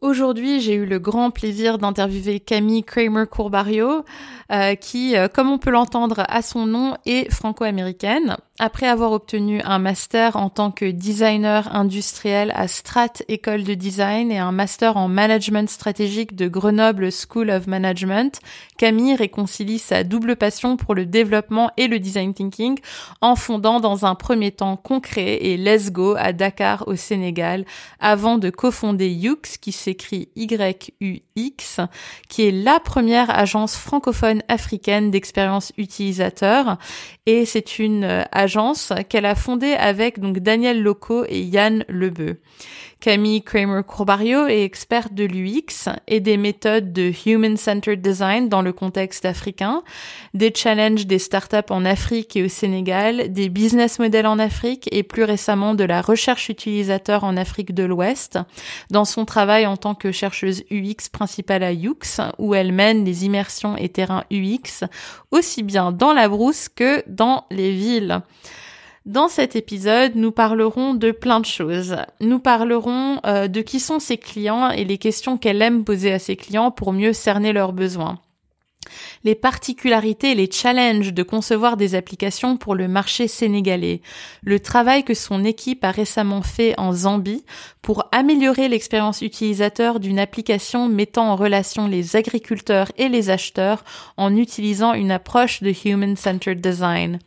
[0.00, 4.02] Aujourd'hui, j'ai eu le grand plaisir d'interviewer Camille Kramer-Courbario,
[4.50, 8.38] euh, qui, euh, comme on peut l'entendre à son nom, est franco-américaine.
[8.62, 14.30] Après avoir obtenu un master en tant que designer industriel à Strat École de Design
[14.30, 18.40] et un master en management stratégique de Grenoble School of Management,
[18.76, 22.78] Camille réconcilie sa double passion pour le développement et le design thinking
[23.22, 27.64] en fondant dans un premier temps concret et Let's Go à Dakar au Sénégal
[27.98, 31.80] avant de cofonder Yux qui s'écrit Y-U-X
[32.28, 36.78] qui est la première agence francophone africaine d'expérience utilisateur
[37.26, 42.40] et c'est une agence qu'elle a fondée avec Daniel Loco et Yann Lebeu.
[43.00, 49.24] Camille Kramer-Courbario est experte de l'UX et des méthodes de Human-Centered Design dans le contexte
[49.24, 49.82] africain,
[50.34, 55.02] des challenges des startups en Afrique et au Sénégal, des business models en Afrique et
[55.02, 58.38] plus récemment de la recherche utilisateur en Afrique de l'Ouest,
[58.90, 63.24] dans son travail en tant que chercheuse UX principale à UX, où elle mène les
[63.24, 64.84] immersions et terrains UX
[65.30, 68.20] aussi bien dans la brousse que dans les villes.
[69.06, 71.96] Dans cet épisode, nous parlerons de plein de choses.
[72.20, 76.18] Nous parlerons euh, de qui sont ses clients et les questions qu'elle aime poser à
[76.18, 78.18] ses clients pour mieux cerner leurs besoins
[79.24, 84.00] les particularités et les challenges de concevoir des applications pour le marché sénégalais,
[84.42, 87.44] le travail que son équipe a récemment fait en Zambie
[87.82, 93.84] pour améliorer l'expérience utilisateur d'une application mettant en relation les agriculteurs et les acheteurs
[94.16, 97.18] en utilisant une approche de Human-Centered Design,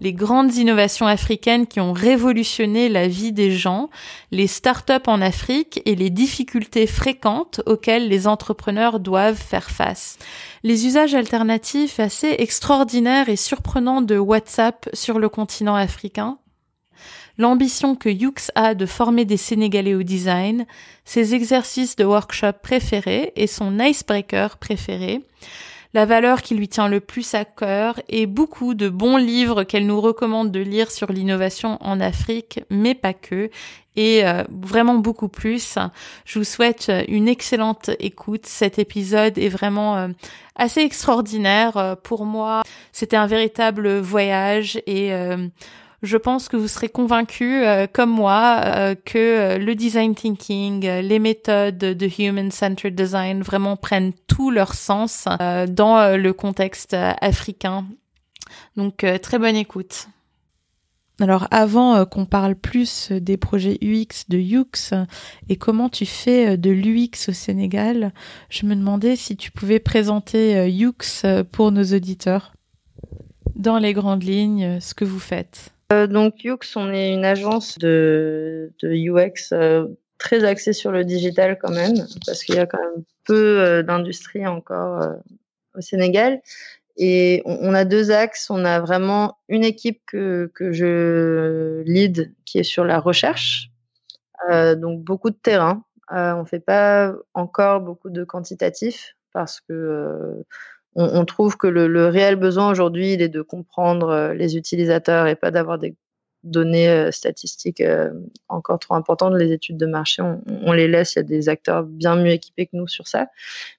[0.00, 3.88] les grandes innovations africaines qui ont révolutionné la vie des gens,
[4.32, 10.18] les startups en Afrique et les difficultés fréquentes auxquelles les entrepreneurs doivent faire face
[11.14, 16.38] alternatifs assez extraordinaires et surprenants de WhatsApp sur le continent africain,
[17.38, 20.66] l'ambition que Yux a de former des Sénégalais au design,
[21.04, 25.24] ses exercices de workshop préférés et son icebreaker préféré,
[25.92, 29.86] la valeur qui lui tient le plus à cœur et beaucoup de bons livres qu'elle
[29.86, 33.50] nous recommande de lire sur l'innovation en Afrique, mais pas que,
[33.96, 35.78] et euh, vraiment beaucoup plus.
[36.24, 38.46] Je vous souhaite une excellente écoute.
[38.46, 40.08] Cet épisode est vraiment euh,
[40.54, 42.62] assez extraordinaire euh, pour moi.
[42.92, 45.12] C'était un véritable voyage et
[46.02, 52.06] je pense que vous serez convaincus, comme moi, que le design thinking, les méthodes de
[52.06, 55.24] human-centered design vraiment prennent tout leur sens
[55.68, 57.84] dans le contexte africain.
[58.76, 60.08] Donc, très bonne écoute.
[61.20, 64.94] Alors avant euh, qu'on parle plus des projets UX de Yux
[65.50, 68.12] et comment tu fais euh, de l'UX au Sénégal,
[68.48, 72.54] je me demandais si tu pouvais présenter euh, Yux pour nos auditeurs.
[73.54, 75.74] Dans les grandes lignes, ce que vous faites.
[75.90, 79.54] Donc Yux, on est une agence de, UX
[80.18, 84.46] très axée sur le digital quand même, parce qu'il y a quand même peu d'industrie
[84.46, 85.16] encore
[85.74, 86.40] au Sénégal.
[87.02, 88.50] Et on, a deux axes.
[88.50, 93.70] On a vraiment une équipe que, que je lead qui est sur la recherche,
[94.50, 95.84] euh, donc beaucoup de terrain.
[96.12, 100.44] Euh, on fait pas encore beaucoup de quantitatif parce que euh,
[100.96, 104.56] on, on, trouve que le, le réel besoin aujourd'hui, il est de comprendre euh, les
[104.56, 105.94] utilisateurs et pas d'avoir des
[106.42, 107.82] données euh, statistiques
[108.48, 109.34] encore trop importantes.
[109.34, 111.14] Les études de marché, on, on, les laisse.
[111.14, 113.28] Il y a des acteurs bien mieux équipés que nous sur ça.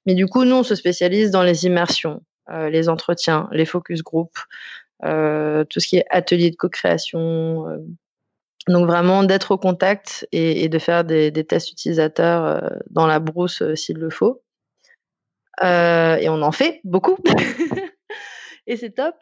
[0.05, 2.22] Mais du coup, nous, on se spécialise dans les immersions.
[2.51, 4.31] Euh, les entretiens, les focus group,
[5.05, 7.69] euh, tout ce qui est atelier de co-création.
[7.69, 7.78] Euh.
[8.67, 13.97] donc vraiment d'être au contact et, de faire des, tests utilisateurs dans la brousse s'il
[13.97, 14.41] le faut.
[15.61, 17.17] Et on en fait beaucoup.
[18.67, 19.16] et c'est top.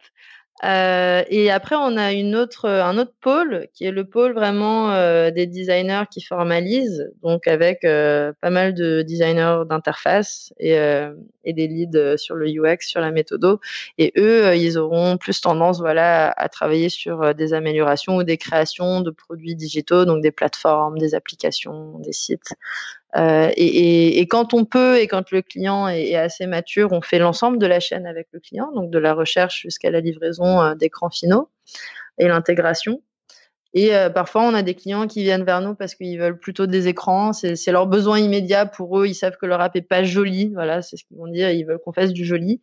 [0.62, 5.46] Euh, et après, on a un autre pôle qui est le pôle vraiment euh, des
[5.46, 11.14] designers qui formalisent, donc avec euh, pas mal de designers d'interface et, euh,
[11.44, 13.58] et, des leads sur le UX, sur la méthodo.
[13.96, 19.00] Et eux, ils auront plus tendance, voilà, à, travailler sur des améliorations ou des créations
[19.00, 22.54] de produits digitaux, donc des plateformes, des applications, des sites.
[23.16, 26.92] Euh, et, et, et, quand on peut et quand le client est, est assez mature,
[26.92, 30.00] on fait l'ensemble de la chaîne avec le client, donc de la recherche jusqu'à la
[30.00, 31.48] livraison euh, d'écrans finaux
[32.18, 33.02] et l'intégration.
[33.72, 36.66] Et euh, parfois, on a des clients qui viennent vers nous parce qu'ils veulent plutôt
[36.66, 37.32] des écrans.
[37.32, 39.06] C'est leur besoin immédiat pour eux.
[39.06, 40.50] Ils savent que leur app est pas jolie.
[40.52, 41.50] Voilà, c'est ce qu'ils vont dire.
[41.50, 42.60] Ils veulent qu'on fasse du joli.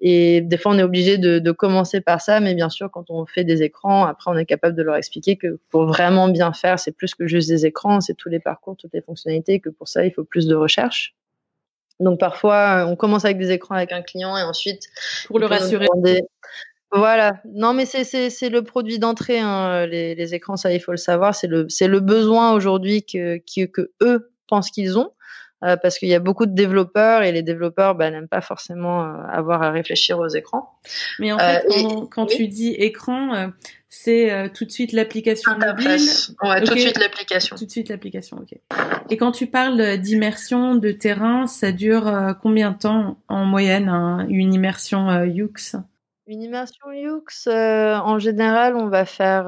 [0.00, 2.38] Et des fois, on est obligé de, de, commencer par ça.
[2.38, 5.36] Mais bien sûr, quand on fait des écrans, après, on est capable de leur expliquer
[5.36, 8.00] que pour vraiment bien faire, c'est plus que juste des écrans.
[8.00, 9.58] C'est tous les parcours, toutes les fonctionnalités.
[9.58, 11.16] Que pour ça, il faut plus de recherche.
[11.98, 14.84] Donc parfois, on commence avec des écrans avec un client et ensuite,
[15.26, 15.86] pour le rassurer.
[16.94, 17.40] Voilà.
[17.52, 21.34] Non, mais c'est le produit d'entrée, hein, les, les, écrans, ça il faut le savoir.
[21.34, 25.10] C'est le, le besoin aujourd'hui que, que, que, eux pensent qu'ils ont.
[25.64, 29.02] Euh, parce qu'il y a beaucoup de développeurs et les développeurs bah, n'aiment pas forcément
[29.02, 30.78] euh, avoir à réfléchir aux écrans.
[31.18, 33.50] Mais en fait, euh, quand, quand tu dis écran,
[33.88, 36.00] c'est tout de suite l'application mobile.
[36.42, 37.56] Ouais, tout de suite l'application.
[37.56, 38.58] Tout de suite l'application, ok.
[39.08, 42.12] Et quand tu parles d'immersion de terrain, ça dure
[42.42, 45.76] combien de temps en moyenne hein, une immersion UX
[46.26, 49.46] une immersion UX, euh, en général, on va faire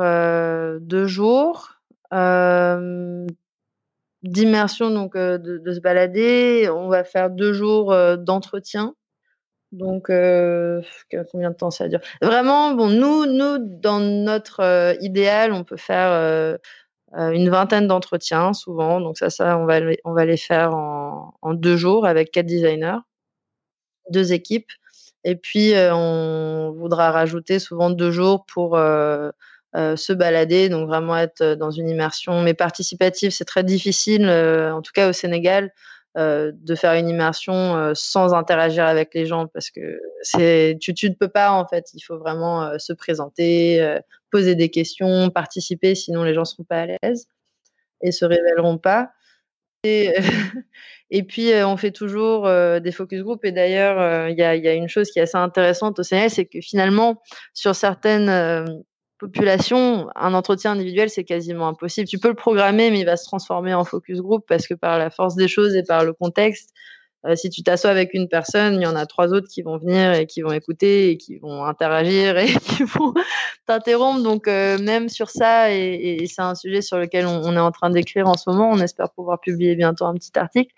[0.81, 1.73] deux jours
[4.23, 6.69] d'immersion, donc de, se balader.
[6.71, 8.95] On va faire deux jours d'entretien.
[9.73, 12.01] Donc, combien de temps ça dure?
[12.23, 16.59] Vraiment, bon, nous, nous, dans notre idéal, on peut faire
[17.15, 19.01] une vingtaine d'entretiens souvent.
[19.01, 22.99] Donc ça, ça, on va, on va les faire en deux jours avec quatre designers,
[24.11, 24.71] deux équipes.
[25.27, 29.33] Et puis, euh, on voudra rajouter souvent deux jours pour euh,
[29.75, 32.43] euh, se balader, donc vraiment être dans une immersion.
[32.43, 35.73] Mais participative, c'est très difficile, en tout cas au Sénégal,
[36.17, 40.01] de faire une immersion sans interagir avec les gens parce que
[40.81, 41.89] tu, ne peux pas en fait.
[41.93, 43.99] Il faut vraiment se présenter,
[44.31, 47.27] poser des questions, participer, sinon les gens seront pas à l'aise
[48.01, 49.11] et se révéleront pas.
[49.87, 50.15] Et,
[51.11, 53.45] et puis, euh, on fait toujours euh, des focus group.
[53.45, 56.47] Et d'ailleurs, euh, il y, a, une chose qui est assez intéressante au Sénégal, c'est
[56.47, 57.23] que finalement,
[57.55, 58.85] sur certaines
[59.19, 62.09] populations, un entretien individuel, c'est quasiment impossible.
[62.09, 64.99] Tu peux le programmer, mais il va se transformer en focus group parce que par
[64.99, 66.96] la force des choses et par le contexte, euh,
[67.35, 70.13] si tu t'assois avec une personne, il y en a trois autres qui vont venir
[70.13, 73.15] et qui vont écouter et qui vont interagir et qui vont
[73.67, 74.23] t'interrompre.
[74.23, 77.91] Donc euh, même sur ça, et, c'est un sujet sur lequel on, est en train
[77.91, 80.73] d'écrire en ce moment, on espère pouvoir publier bientôt un petit article,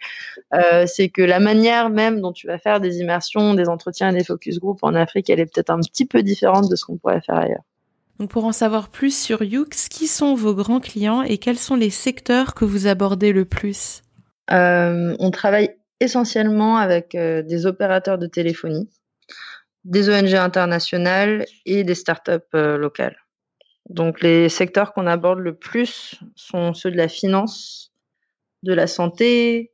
[0.54, 4.14] euh, c'est que la manière même dont tu vas faire des immersions, des entretiens et
[4.14, 6.96] des focus group en Afrique, elle est peut-être un petit peu différente de ce qu'on
[6.96, 7.62] pourrait faire ailleurs.
[8.18, 11.76] Donc pour en savoir plus sur Yux, qui sont vos grands clients et quels sont
[11.76, 14.02] les secteurs que vous abordez le plus?
[14.50, 18.88] On travaille essentiellement avec euh, des opérateurs de téléphonie,
[19.84, 23.16] des ONG internationales et des startups euh, locales.
[23.88, 27.92] Donc les secteurs qu'on aborde le plus sont ceux de la finance,
[28.62, 29.72] de la santé,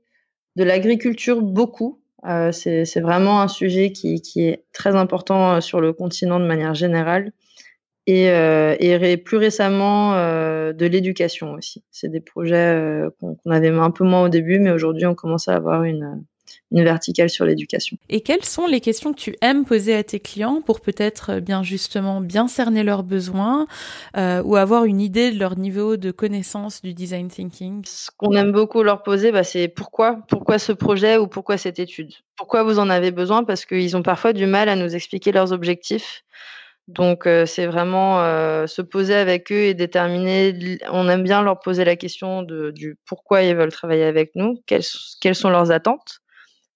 [0.57, 2.01] de l'agriculture beaucoup.
[2.27, 6.75] Euh, c'est vraiment un sujet qui, qui, est très important sur le continent de manière
[6.75, 7.33] générale
[8.07, 11.83] et, euh, et plus récemment euh, de l'éducation aussi.
[11.91, 15.49] C'est des projets euh, qu'on avait un peu moins au début, mais aujourd'hui on commence
[15.49, 16.23] à avoir une,
[16.71, 17.97] une verticale sur l'éducation.
[18.09, 21.63] Et quelles sont les questions que tu aimes poser à tes clients pour peut-être bien
[21.63, 23.67] justement bien cerner leurs besoins
[24.17, 27.83] euh, ou avoir une idée de leur niveau de connaissance du design thinking?
[27.87, 31.79] Ce qu'on aime beaucoup leur poser, bah, c'est pourquoi, pourquoi ce projet ou pourquoi cette
[31.79, 32.13] étude?
[32.37, 33.45] Pourquoi vous en avez besoin?
[33.45, 36.25] Parce qu'ils ont parfois du mal à nous expliquer leurs objectifs.
[36.89, 40.79] Donc euh, c'est vraiment euh, se poser avec eux et déterminer.
[40.91, 44.63] On aime bien leur poser la question de, du pourquoi ils veulent travailler avec nous,
[44.67, 44.83] quelles,
[45.35, 46.21] sont leurs attentes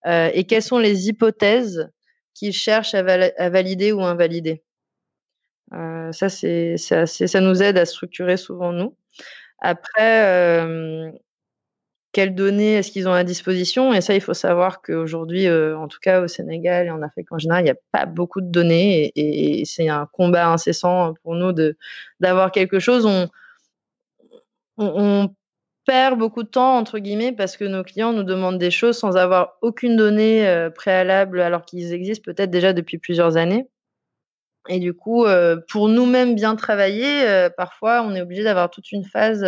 [0.06, 1.90] euh, et quelles sont les hypothèses
[2.34, 4.62] qu'ils cherchent à, valider ou invalider.
[5.70, 8.96] Ça c'est ça nous aide à structurer souvent nous.
[9.60, 10.66] Après
[12.18, 15.86] quelles données est-ce qu'ils ont à disposition Et ça, il faut savoir qu'aujourd'hui, euh, en
[15.86, 18.50] tout cas au Sénégal et en Afrique en général, il n'y a pas beaucoup de
[18.50, 21.52] données et, c'est un combat incessant pour nous
[22.18, 23.06] d'avoir quelque chose.
[23.06, 23.28] On,
[24.78, 25.32] on,
[25.86, 29.16] perd beaucoup de temps entre guillemets parce que nos clients nous demandent des choses sans
[29.16, 33.68] avoir aucune donnée euh, préalable alors qu'ils existent peut-être déjà depuis plusieurs années.
[34.68, 39.04] Et du coup, euh, pour nous-mêmes bien travailler, parfois on est obligé d'avoir toute une
[39.04, 39.44] phase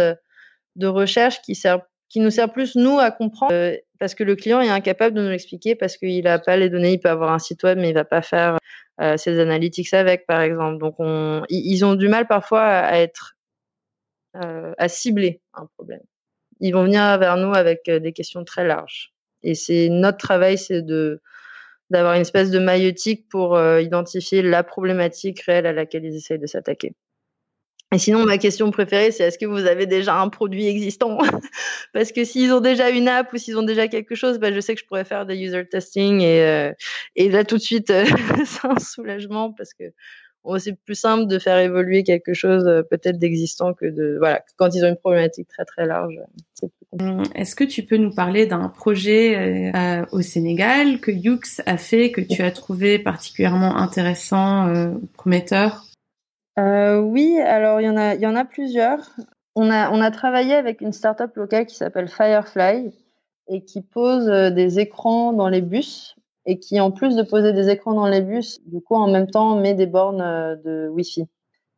[0.76, 4.36] de recherche qui sert qui nous sert plus nous à comprendre euh, parce que le
[4.36, 7.32] client est incapable de nous l'expliquer parce qu'il n'a pas les données, il peut avoir
[7.32, 8.58] un site web mais il va pas faire
[9.00, 10.78] euh, ses analytics avec par exemple.
[10.78, 13.36] Donc on, ils ont du mal parfois à être
[14.36, 16.02] euh, à cibler un problème.
[16.58, 20.82] Ils vont venir vers nous avec des questions très larges et c'est notre travail, c'est
[20.82, 21.22] de
[21.90, 26.46] d'avoir une espèce de maïotique pour identifier la problématique réelle à laquelle ils essayent de
[26.46, 26.94] s'attaquer.
[27.92, 31.18] Et sinon, ma question préférée, c'est est-ce que vous avez déjà un produit existant?
[31.92, 34.60] Parce que s'ils ont déjà une app ou s'ils ont déjà quelque chose, bah, je
[34.60, 36.72] sais que je pourrais faire des user testing et, euh,
[37.16, 38.04] et là tout de suite, euh,
[38.44, 39.92] c'est un soulagement parce que
[40.58, 44.74] c'est plus simple de faire évoluer quelque chose euh, peut-être d'existant que de voilà quand
[44.74, 46.18] ils ont une problématique très très large.
[46.98, 51.76] Hum, est-ce que tu peux nous parler d'un projet euh, au Sénégal que Yux a
[51.76, 55.84] fait que tu as trouvé particulièrement intéressant, euh, prometteur?
[57.02, 59.00] Oui, alors il y en a plusieurs.
[59.54, 62.92] On a travaillé avec une start-up locale qui s'appelle Firefly
[63.48, 67.68] et qui pose des écrans dans les bus et qui, en plus de poser des
[67.68, 71.26] écrans dans les bus, du coup, en même temps, met des bornes euh, de Wi-Fi.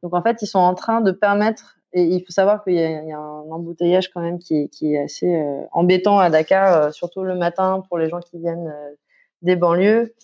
[0.02, 3.12] Donc, en fait, ils sont en train de permettre, et il faut savoir qu'il y,
[3.12, 7.34] a un embouteillage quand même qui, est assez euh, embêtant à Dakar, euh, surtout le
[7.34, 8.72] matin pour les gens qui viennent
[9.42, 10.14] des banlieues.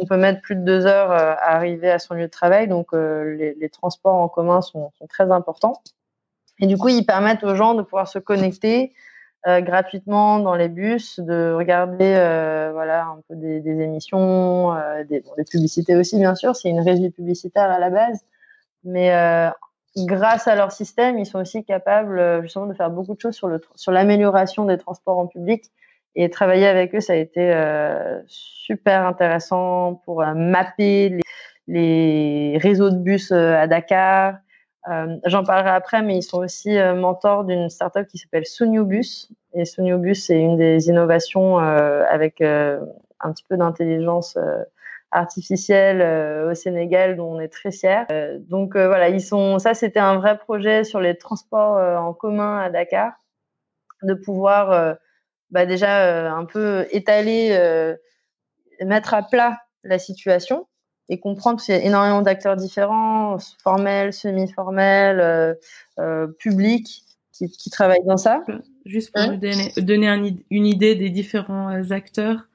[0.00, 2.92] On peut mettre plus de deux heures à arriver à son lieu de travail, donc
[2.92, 5.82] les, les, transports en commun sont, très importants.
[6.60, 8.92] Et du coup, ils permettent aux gens de pouvoir se connecter,
[9.46, 15.22] euh, gratuitement dans les bus, de regarder euh, voilà un peu des, émissions, euh, des,
[15.48, 16.56] publicités aussi bien sûr.
[16.56, 18.24] C'est une régie publicitaire à la base,
[18.82, 19.10] mais
[19.96, 23.40] grâce à leur système, ils sont aussi capables justement de faire beaucoup de choses
[23.76, 25.70] sur l'amélioration des transports en public.
[26.14, 27.54] Et travailler avec eux, ça a été
[28.26, 31.20] super intéressant pour mapper
[31.68, 34.34] les, réseaux de bus à Dakar,
[34.88, 39.28] euh, j'en parlerai après, mais ils sont aussi euh, mentors d'une startup qui s'appelle Suniobus.
[39.52, 44.38] Et Suniobus, c'est une des innovations euh, avec un petit peu d'intelligence
[45.10, 46.02] artificielle
[46.48, 48.04] au Sénégal dont on est très fiers.
[48.48, 49.58] donc voilà, ils sont.
[49.58, 53.12] Ça, c'était un vrai projet sur les transports en commun à Dakar,
[54.02, 54.96] de pouvoir
[55.50, 57.96] bah, déjà un peu étaler,
[58.80, 60.66] mettre à plat la situation
[61.08, 65.54] et comprendre qu'il y a énormément d'acteurs différents, formels, semi-formels, euh,
[65.98, 68.42] euh, publics, qui, qui, travaillent dans ça.
[68.84, 72.46] Juste pour hein me donner, donner une idée des différents euh, acteurs.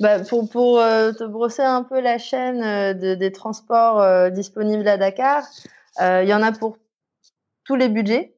[0.00, 4.86] Bah, pour pour euh, te brosser un peu la chaîne euh, de, des transports disponibles
[4.86, 5.44] à Dakar,
[6.00, 6.78] il y en a pour
[7.64, 8.34] tous les budgets.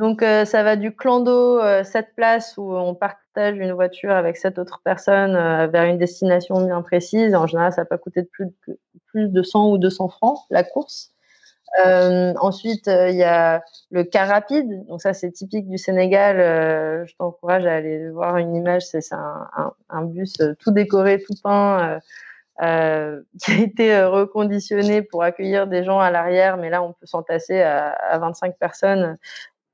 [0.00, 4.80] Donc ça va du clando, 7 places où on partage une voiture avec sept autres
[4.82, 5.34] personnes
[5.70, 7.34] vers une destination bien précise.
[7.34, 10.64] En général, ça va pas coûter plus de, plus de 100 ou 200 francs la
[10.64, 11.12] course.
[11.78, 14.86] Euh, ensuite, il y a le car rapide.
[14.86, 16.40] Donc ça, c'est typique du Sénégal.
[16.40, 18.86] Euh, je t'encourage à aller voir une image.
[18.86, 22.00] C'est un, bus tout décoré, tout peint,
[22.62, 26.56] euh, qui a été reconditionné pour accueillir des gens à l'arrière.
[26.56, 29.16] Mais là, on peut s'entasser à 25 personnes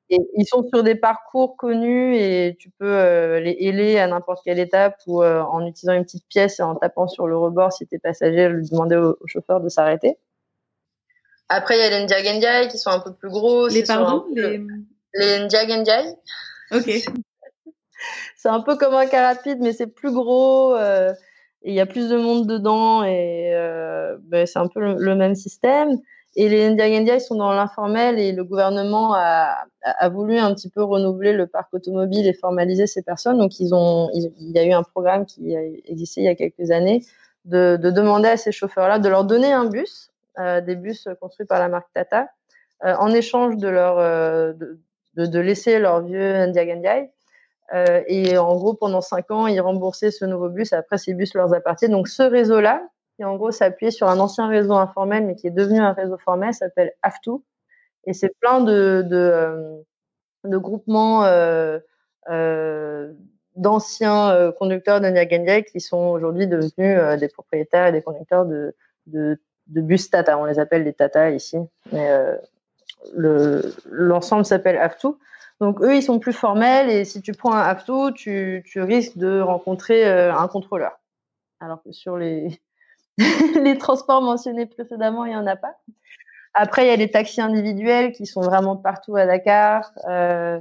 [0.09, 4.45] et ils sont sur des parcours connus et tu peux euh, les héler à n'importe
[4.45, 7.73] quelle étape ou euh, en utilisant une petite pièce et en tapant sur le rebord
[7.73, 10.17] si tu es passager, lui demander au, chauffeur de s'arrêter.
[11.49, 13.69] Après, il y a les Ndiagendjai qui sont un peu plus gros.
[13.69, 14.59] Les pardon Les,
[15.15, 15.49] les.
[16.73, 16.91] Ok.
[18.37, 20.75] c'est un peu comme un car rapide, mais c'est plus gros.
[20.77, 21.13] Euh,
[21.63, 24.95] et il y a plus de monde dedans et euh, ben, c'est un peu le,
[24.95, 25.99] le même système.
[26.39, 29.65] Et les ils sont dans l'informel et le gouvernement a,
[30.11, 33.39] voulu un petit peu renouveler le parc automobile et formaliser ces personnes.
[33.39, 37.03] Donc, il y a eu un programme qui a existé il y a quelques années
[37.47, 41.47] de, de demander à ces chauffeurs-là de leur donner un bus, euh, des bus construits
[41.47, 42.29] par la marque Tata,
[42.85, 44.53] euh, en échange de leur, euh,
[45.15, 46.53] de, laisser leur vieux.
[47.75, 50.73] Euh, et en gros, pendant cinq ans, ils remboursaient ce nouveau bus.
[50.73, 51.93] Après, ces bus leur appartiennent.
[51.93, 52.83] Donc, ce réseau-là,
[53.17, 56.19] qui en gros s'appuyait sur un ancien réseau informel, mais qui est devenu un réseau
[56.19, 57.43] formel, s'appelle AFTU.
[58.05, 61.79] Et c'est plein de, de, euh, groupements euh,
[62.29, 63.13] euh,
[63.57, 69.41] d'anciens conducteurs de Niagara qui sont aujourd'hui devenus des propriétaires et des conducteurs de, de,
[69.69, 70.39] de, bus Tata.
[70.39, 71.57] On les appelle les Tata ici.
[71.91, 72.11] Mais
[73.15, 75.09] l'ensemble s'appelle AFTU.
[75.61, 79.17] Donc eux, ils sont plus formels et si tu prends un AFTU, tu, tu risques
[79.17, 81.01] de rencontrer un contrôleur.
[81.59, 82.61] Alors que sur les,
[83.63, 85.77] les transports mentionnés précédemment, il n'y en a pas.
[86.55, 89.93] Après, il y a les taxis individuels qui sont vraiment partout à Dakar.
[90.09, 90.61] Euh.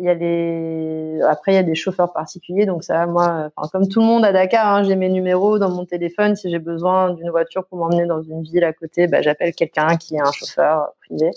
[0.00, 2.66] Après, il y a des chauffeurs particuliers.
[2.66, 5.84] Donc ça, moi, comme tout le monde à Dakar, hein, j'ai mes numéros dans mon
[5.84, 6.36] téléphone.
[6.36, 9.96] Si j'ai besoin d'une voiture pour m'emmener dans une ville à côté, bah, j'appelle quelqu'un
[9.96, 11.30] qui est un chauffeur privé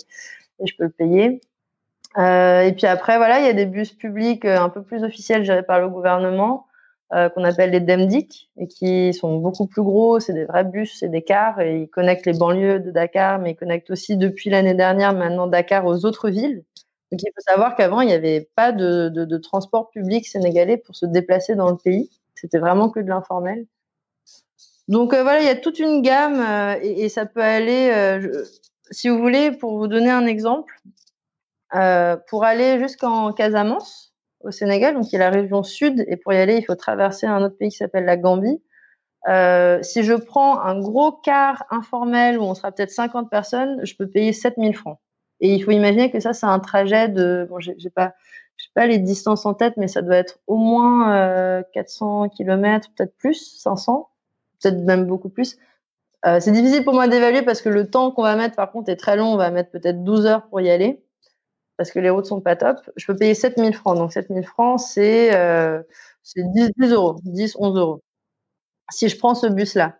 [0.60, 1.40] et je peux le payer.
[2.18, 5.02] Euh, et puis après, voilà, il y a des bus publics euh, un peu plus
[5.02, 6.66] officiels gérés par le gouvernement.
[7.14, 10.18] Euh, qu'on appelle les DEMDIC et qui sont beaucoup plus gros.
[10.18, 13.50] C'est des vrais bus, c'est des cars et ils connectent les banlieues de Dakar, mais
[13.50, 16.64] ils connectent aussi depuis l'année dernière maintenant Dakar aux autres villes.
[17.10, 21.04] Donc il faut savoir qu'avant il n'y avait pas de, transport public sénégalais pour se
[21.04, 22.08] déplacer dans le pays.
[22.34, 23.66] C'était vraiment que de l'informel.
[24.88, 27.92] Donc euh, voilà, il y a toute une gamme euh, et, ça peut aller,
[28.90, 30.80] si vous voulez, pour vous donner un exemple,
[32.28, 34.11] pour aller jusqu'en Casamance
[34.44, 37.26] au Sénégal, donc y a la région sud, et pour y aller, il faut traverser
[37.26, 38.62] un autre pays qui s'appelle la Gambie.
[39.28, 43.94] Euh, si je prends un gros car informel où on sera peut-être 50 personnes, je
[43.94, 44.98] peux payer 7000 francs.
[45.40, 48.14] Et il faut imaginer que ça, c'est un trajet de, bon, je sais pas
[48.86, 53.58] les distances en tête, mais ça doit être au moins euh, 400 km, peut-être plus,
[53.60, 54.08] 500,
[54.60, 55.58] peut-être même beaucoup plus.
[56.24, 58.90] Euh, c'est difficile pour moi d'évaluer parce que le temps qu'on va mettre, par contre,
[58.90, 59.32] est très long.
[59.32, 61.02] On va mettre peut-être 12 heures pour y aller
[61.82, 62.78] parce que les routes sont pas top.
[62.94, 63.96] Je peux payer 7000 francs.
[63.96, 65.82] Donc 7000 francs, c'est euh,
[66.36, 68.02] 10, 10 euros, 10, 11 euros.
[68.92, 69.96] Si je prends ce bus-là.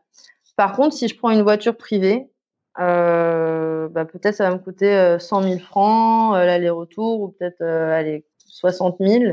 [0.54, 2.30] Par contre, si je prends une voiture privée,
[2.78, 7.60] euh, bah, peut-être ça va me coûter 100 euh, 000 francs euh, l'aller-retour ou peut-être
[7.62, 9.24] euh, allez 60 000.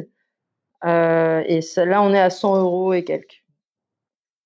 [0.86, 3.44] Euh, et là, on est à 100 euros et quelques.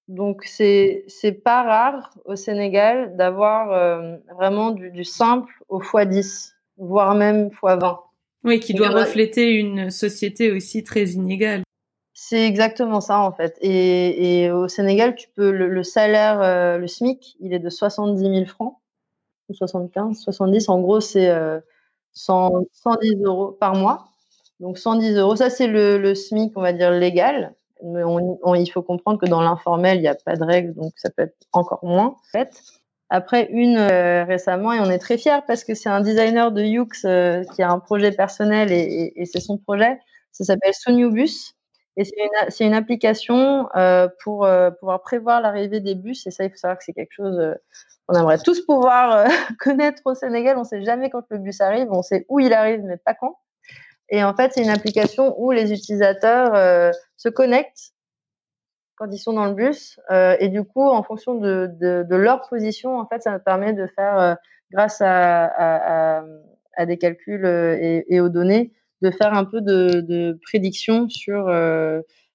[0.10, 1.06] Donc c'est
[1.46, 8.00] pas rare au Sénégal d'avoir euh, vraiment du, du, simple au x10, voire même x20.
[8.44, 11.64] Oui, qui doit refléter une société aussi très inégale.
[12.14, 13.58] C'est exactement ça en fait.
[13.62, 17.70] Et, et au Sénégal, tu peux le, le salaire, euh, le SMIC, il est de
[17.70, 18.78] 70 000 francs
[19.50, 20.70] ou 75, 70.
[20.70, 21.60] En gros, c'est euh,
[22.14, 24.08] 100, 110 euros par mois.
[24.60, 28.56] Donc 110 euros, ça c'est le, le SMIC, on va dire légal mais on, on,
[28.56, 31.24] il faut comprendre que dans l'informel, il n'y a pas de règles, donc ça peut
[31.24, 32.08] être encore moins.
[32.08, 32.62] En fait.
[33.16, 36.64] Après une euh, récemment, et on est très fiers parce que c'est un designer de
[36.64, 40.00] Yux euh, qui a un projet personnel et, c'est son projet.
[40.32, 41.54] Ça s'appelle Soniubus.
[41.96, 44.48] Et c'est une, application euh, pour
[44.80, 46.26] pouvoir prévoir l'arrivée des bus.
[46.26, 47.56] Et ça, il faut savoir que c'est quelque chose
[48.08, 49.28] qu'on aimerait tous pouvoir
[49.60, 50.58] connaître au Sénégal.
[50.58, 51.90] On ne sait jamais quand le bus arrive.
[51.92, 53.38] On sait où il arrive, mais pas quand.
[54.10, 57.93] Et en fait, c'est une application où les utilisateurs se connectent
[58.96, 60.00] quand ils sont dans le bus.
[60.12, 63.74] Euh, et du coup, en fonction de, de, leur position, en fait, ça me permet
[63.74, 64.36] de faire, euh,
[64.72, 66.22] grâce à,
[66.76, 68.72] à, des calculs euh, et, aux données,
[69.02, 71.50] de faire un peu de, de prédiction sur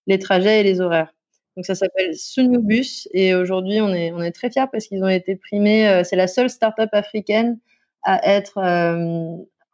[0.06, 1.12] les trajets et les horaires.
[1.56, 5.08] Donc ça s'appelle Sunubus et aujourd'hui on est on est très fiers parce qu'ils ont
[5.08, 6.02] été primés.
[6.04, 7.58] C'est la seule start-up africaine
[8.04, 8.58] à être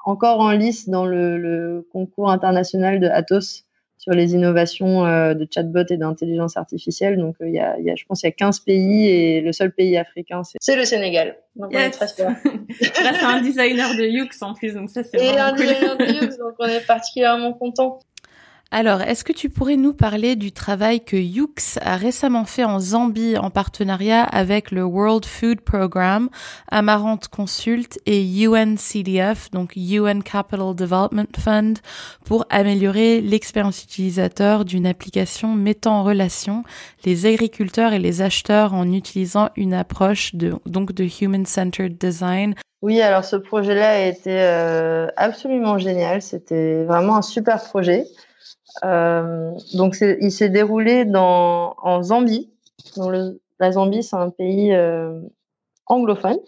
[0.04, 3.64] encore en lice dans le, le, concours international de Atos
[4.04, 7.16] sur les innovations euh, de chatbot et d'intelligence artificielle.
[7.16, 9.40] Donc, il euh, y, a, y, a, je pense qu'il y a 15 pays et
[9.40, 11.38] le seul pays africain, c'est le Sénégal.
[11.56, 11.80] Donc, yes.
[11.80, 12.24] on est très fiers.
[13.02, 15.60] Là, c'est un designer de Yux en plus, donc ça, c'est Et un cool.
[15.60, 17.98] designer de Yux, donc on est particulièrement content.
[18.76, 22.80] Alors, est-ce que tu pourrais nous parler du travail que Yux a récemment fait en
[22.80, 26.28] Zambie en partenariat avec le World Food Programme,
[26.72, 31.78] Amarante Consult et UNCDF, donc UN Capital Development Fund,
[32.24, 36.64] pour améliorer l'expérience utilisateur d'une application mettant en relation
[37.04, 42.56] les agriculteurs et les acheteurs en utilisant une approche de, donc de human-centered design?
[42.82, 46.22] Oui, alors ce projet-là a été euh, absolument génial.
[46.22, 48.06] C'était vraiment un super projet.
[48.82, 52.50] Euh, donc il s'est déroulé en Zambie.
[53.60, 55.20] La Zambie, c'est un pays euh,
[55.86, 56.38] anglophone.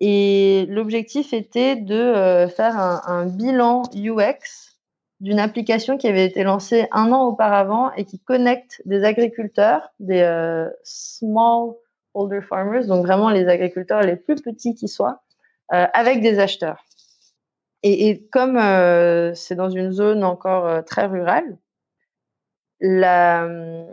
[0.00, 4.76] Et l'objectif était de euh, faire un, bilan UX
[5.20, 10.20] d'une application qui avait été lancée un an auparavant et qui connecte des agriculteurs, des
[10.20, 11.72] euh, small
[12.14, 15.22] holder farmers, donc vraiment les agriculteurs les plus petits qui soient,
[15.68, 16.87] avec des acheteurs.
[17.82, 21.58] Et, comme euh, c'est dans une zone encore euh, très rurale,
[22.80, 23.84] la euh,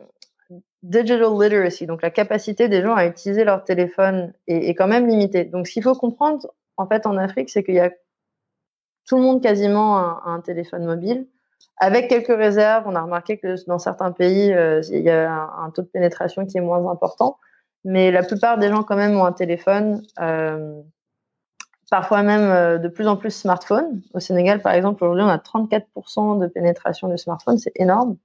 [0.83, 5.45] digital literacy, donc la capacité des gens à utiliser leur téléphone, est, quand même limitée.
[5.45, 7.91] Donc, ce qu'il faut comprendre, en fait, en Afrique, c'est qu'il y a
[9.07, 11.27] tout le monde quasiment un, téléphone mobile.
[11.77, 15.69] Avec quelques réserves, on a remarqué que dans certains pays, euh, il y a un,
[15.71, 17.37] taux de pénétration qui est moins important,
[17.83, 20.01] mais la plupart des gens quand même ont un téléphone.
[21.89, 24.01] Parfois même euh, de plus en plus smartphones.
[24.13, 28.17] Au Sénégal, par exemple, aujourd'hui, on a 34% de pénétration de smartphones, c'est énorme.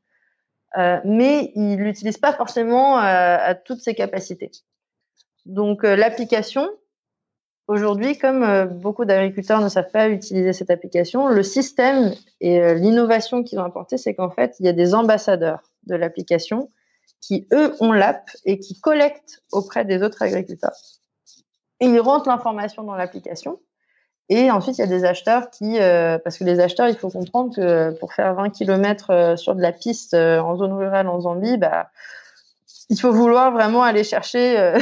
[0.78, 4.50] Euh, mais ils l'utilisent pas forcément à, à, toutes ses capacités.
[5.46, 6.68] Donc euh, l'application,
[7.66, 12.74] aujourd'hui, comme euh, beaucoup d'agriculteurs ne savent pas utiliser cette application, le système et euh,
[12.74, 16.70] l'innovation qu'ils ont apporté, c'est qu'en fait, il y a des ambassadeurs de l'application
[17.20, 20.76] qui, eux, ont l'app et qui collectent auprès des autres agriculteurs
[21.80, 23.58] et ils rentrent l'information dans l'application.
[24.28, 27.10] Et ensuite, il y a des acheteurs qui, euh, parce que les acheteurs, il faut
[27.10, 31.08] comprendre que pour faire 20 km euh, sur de la piste euh, en zone rurale
[31.08, 31.88] en Zambie, bah,
[32.90, 34.78] il faut vouloir vraiment aller chercher euh,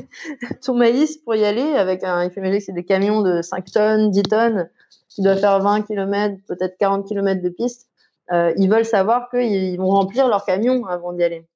[0.64, 1.74] ton maïs pour y aller.
[1.74, 4.70] Avec un, il faut imaginer que c'est des camions de 5 tonnes, 10 tonnes,
[5.10, 7.88] qui doivent faire 20 km, peut-être 40 km de piste.
[8.32, 11.46] Euh, ils veulent savoir qu'ils vont remplir leur camion avant d'y aller.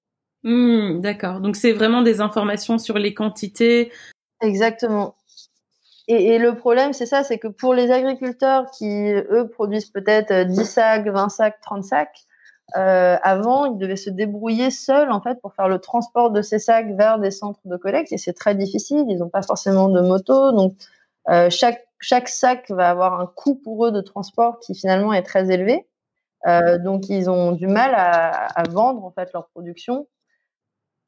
[0.42, 1.40] Mmh, D'accord.
[1.40, 3.90] Donc c'est vraiment des informations sur les quantités,
[4.40, 5.14] Exactement.
[6.08, 10.64] Et, le problème, c'est ça, c'est que pour les agriculteurs qui, eux, produisent peut-être 10
[10.64, 12.26] sacs, 20 sacs, 30 sacs,
[12.76, 16.58] euh, avant, ils devaient se débrouiller seuls en fait pour faire le transport de ces
[16.58, 19.04] sacs vers des centres de collecte et c'est très difficile.
[19.08, 20.74] Ils n'ont pas forcément de moto, donc
[21.30, 25.22] euh, chaque chaque sac va avoir un coût pour eux de transport qui finalement est
[25.22, 25.86] très élevé.
[26.46, 30.06] Euh, donc ils ont du mal à, à, vendre en fait leur production.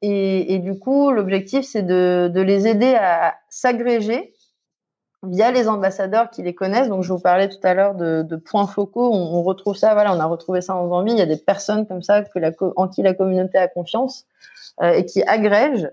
[0.01, 4.33] Et, du coup, l'objectif c'est de, les aider à s'agréger
[5.23, 6.87] via les ambassadeurs qui les connaissent.
[6.87, 9.11] Donc, je vous parlais tout à l'heure de, points focaux.
[9.13, 11.11] On, retrouve ça, voilà, on a retrouvé ça en Zambie.
[11.11, 12.23] Il y a des personnes comme ça
[12.75, 14.25] en qui la communauté a confiance
[14.81, 15.91] euh, et qui agrègent,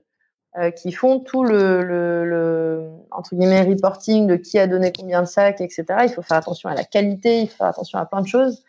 [0.59, 5.27] euh, qui font tout le, le, entre guillemets reporting de qui a donné combien de
[5.27, 5.85] sacs, etc.
[6.05, 8.63] Il faut faire attention à la qualité, il faut faire attention à plein de choses.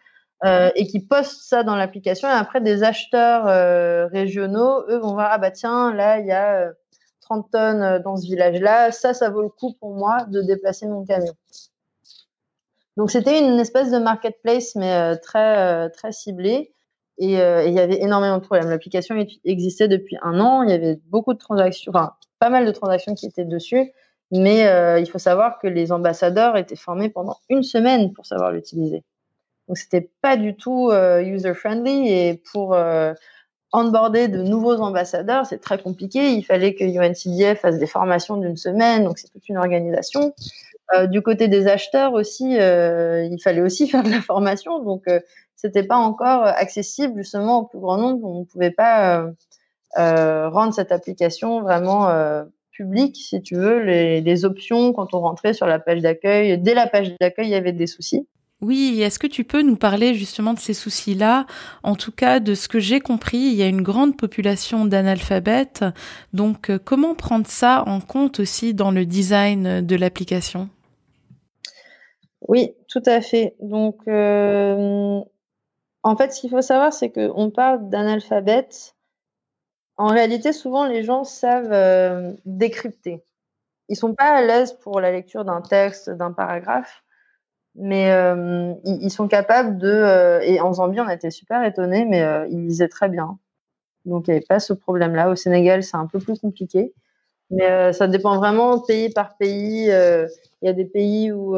[0.45, 2.27] Euh, et qui postent ça dans l'application.
[2.27, 6.31] Et après, des acheteurs euh, régionaux, eux, vont voir, ah bah tiens, là, il y
[6.31, 6.71] a euh,
[7.21, 10.85] 30 tonnes euh, dans ce village-là, ça, ça vaut le coup pour moi de déplacer
[10.85, 11.33] mon camion.
[12.97, 16.71] Donc c'était une espèce de marketplace, mais très très ciblée.
[17.19, 18.71] Et il y avait énormément de problèmes.
[18.71, 20.63] L'application existait depuis un an.
[20.63, 23.91] Il y avait beaucoup de transactions, enfin pas mal de transactions qui étaient dessus.
[24.31, 24.63] Mais
[24.99, 29.03] il faut savoir que les ambassadeurs étaient formés pendant une semaine pour savoir l'utiliser.
[29.67, 33.13] Donc c'était pas du tout euh, user friendly et pour euh,
[33.73, 36.31] onboarder de nouveaux ambassadeurs, c'est très compliqué.
[36.31, 40.33] Il fallait que UNCDF fasse des formations d'une semaine, donc c'est toute une organisation.
[40.95, 45.03] Euh, du côté des acheteurs aussi, euh, il fallait aussi faire de la formation, donc
[45.55, 48.25] c'était pas encore accessible justement au plus grand nombre.
[48.25, 49.29] On ne pouvait pas
[49.95, 52.09] rendre cette application vraiment
[52.71, 53.79] publique, si tu veux.
[53.79, 57.55] Les options quand on rentrait sur la page d'accueil, dès la page d'accueil, il y
[57.55, 58.27] avait des soucis.
[58.59, 61.45] Oui, est-ce que tu peux nous parler justement de ces soucis-là?
[61.83, 65.85] En tout cas, de ce que j'ai compris, il y a une grande population d'analphabètes.
[66.33, 70.69] Donc, euh, comment prendre ça en compte aussi dans le design de l'application?
[72.47, 73.55] Oui, tout à fait.
[73.59, 75.19] Donc, euh,
[76.01, 78.95] en fait, ce qu'il faut savoir, c'est qu'on parle d'analphabètes.
[79.97, 83.23] En réalité, souvent, les gens savent euh, décrypter.
[83.89, 87.03] Ils sont pas à l'aise pour la lecture d'un texte, d'un paragraphe
[87.77, 92.23] mais euh, ils, sont capables de euh, et en Zambie on été super étonnés mais
[92.23, 93.37] euh, ils lisaient très bien.
[94.05, 96.93] Donc il n'y avait pas ce problème là au Sénégal c'est un peu plus compliqué.
[97.49, 99.85] Mais ça dépend vraiment pays par pays.
[99.85, 100.29] Il
[100.63, 101.55] y a des pays où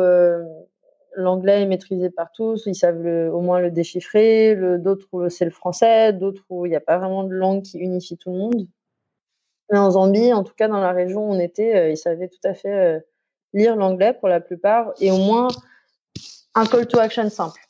[1.15, 4.55] l'anglais est maîtrisé par tous ils savent au moins le déchiffrer.
[4.77, 6.13] D'autres où c'est le français.
[6.13, 8.67] D'autres où il n'y a pas vraiment de langue qui unifie tout le monde.
[9.71, 12.47] Mais en Zambie en tout cas dans la région où on était ils savaient tout
[12.47, 13.03] à fait
[13.53, 14.93] lire l'anglais pour la plupart.
[14.99, 15.47] Et au moins
[16.55, 17.61] un call to action simple.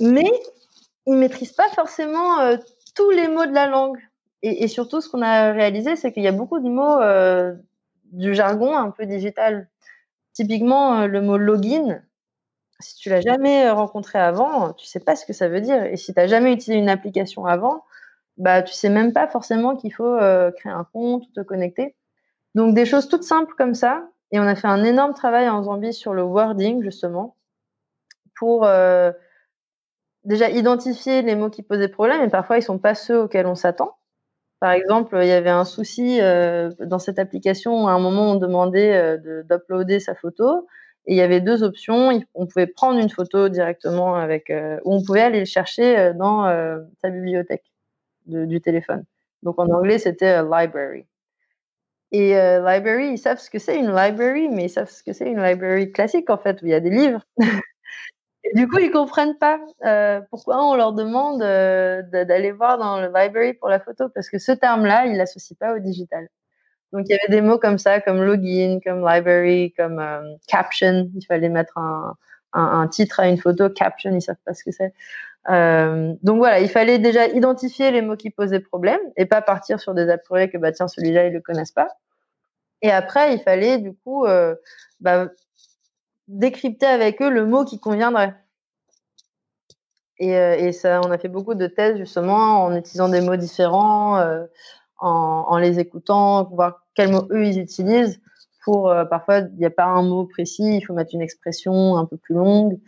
[0.00, 0.30] Mais
[1.06, 2.56] ils maîtrisent pas forcément euh,
[2.94, 3.98] tous les mots de la langue.
[4.42, 7.52] Et, surtout, ce qu'on a réalisé, c'est qu'il y a beaucoup de mots euh,
[8.04, 9.68] du jargon un peu digital.
[10.32, 12.00] Typiquement, euh, le mot login,
[12.78, 15.84] si tu l'as jamais rencontré avant, tu sais pas ce que ça veut dire.
[15.84, 17.84] Et si tu n'as jamais utilisé une application avant,
[18.38, 20.16] bah tu sais même pas forcément qu'il faut
[20.56, 21.94] créer un compte ou te connecter.
[22.54, 25.62] Donc des choses toutes simples comme ça, et on a fait un énorme travail en
[25.64, 27.36] Zambie sur le wording, justement,
[28.38, 29.12] pour euh,
[30.24, 33.54] déjà identifier les mots qui posaient problème, et parfois ils sont pas ceux auxquels on
[33.54, 33.96] s'attend.
[34.60, 37.88] Par exemple, il y avait un souci euh, dans cette application.
[37.88, 40.66] À un moment, on demandait euh, d'uploader sa photo,
[41.06, 42.20] et il y avait deux options.
[42.34, 44.52] On pouvait prendre une photo directement avec,
[44.84, 46.44] ou on pouvait aller le chercher dans
[47.00, 47.64] sa bibliothèque
[48.26, 49.04] du téléphone.
[49.42, 51.06] Donc en anglais, c'était library.
[52.12, 55.12] Et euh, library, ils savent ce que c'est une library, mais ils savent ce que
[55.12, 57.24] c'est une library classique en fait, où il y a des livres.
[58.54, 63.06] du coup, ils comprennent pas euh, pourquoi on leur demande euh, d'aller voir dans le
[63.06, 66.28] library pour la photo, parce que ce terme-là, ils l'associent pas au digital.
[66.92, 70.02] Donc il y avait des mots comme ça, comme login, comme library, comme
[70.48, 71.08] caption.
[71.14, 72.16] Il fallait mettre un,
[72.52, 74.92] un, titre à une photo, caption, ils savent pas ce que c'est.
[75.48, 79.80] Euh, donc voilà, il fallait déjà identifier les mots qui posaient problème et pas partir
[79.80, 81.88] sur des appareils que bah tiens celui-là ils le connaissent pas.
[82.82, 84.54] Et après il fallait du coup euh,
[85.00, 85.28] bah,
[86.28, 88.34] décrypter avec eux le mot qui conviendrait.
[90.18, 93.36] Et, euh, et, ça, on a fait beaucoup de tests justement en utilisant des mots
[93.36, 94.22] différents,
[94.98, 98.20] en, les écoutant, voir quels mots eux ils utilisent.
[98.62, 102.04] Pour parfois il n'y a pas un mot précis, il faut mettre une expression un
[102.04, 102.78] peu plus longue.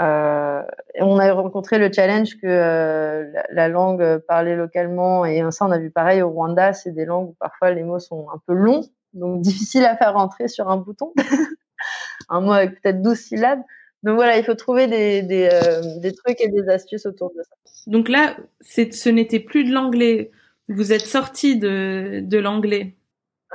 [0.00, 0.62] Euh,
[0.98, 5.70] on a rencontré le challenge que euh, la, la, langue parlée localement, et ça on
[5.70, 8.54] a vu pareil au Rwanda, c'est des langues où parfois les mots sont un peu
[8.54, 11.12] longs, donc difficile à faire rentrer sur un bouton.
[12.30, 13.60] un mot avec peut-être 12 syllabes.
[14.02, 17.42] Donc voilà, il faut trouver des, des, euh, des, trucs et des astuces autour de
[17.42, 17.54] ça.
[17.86, 20.30] Donc là, ce n'était plus de l'anglais.
[20.68, 22.94] Vous êtes sorti de, de l'anglais.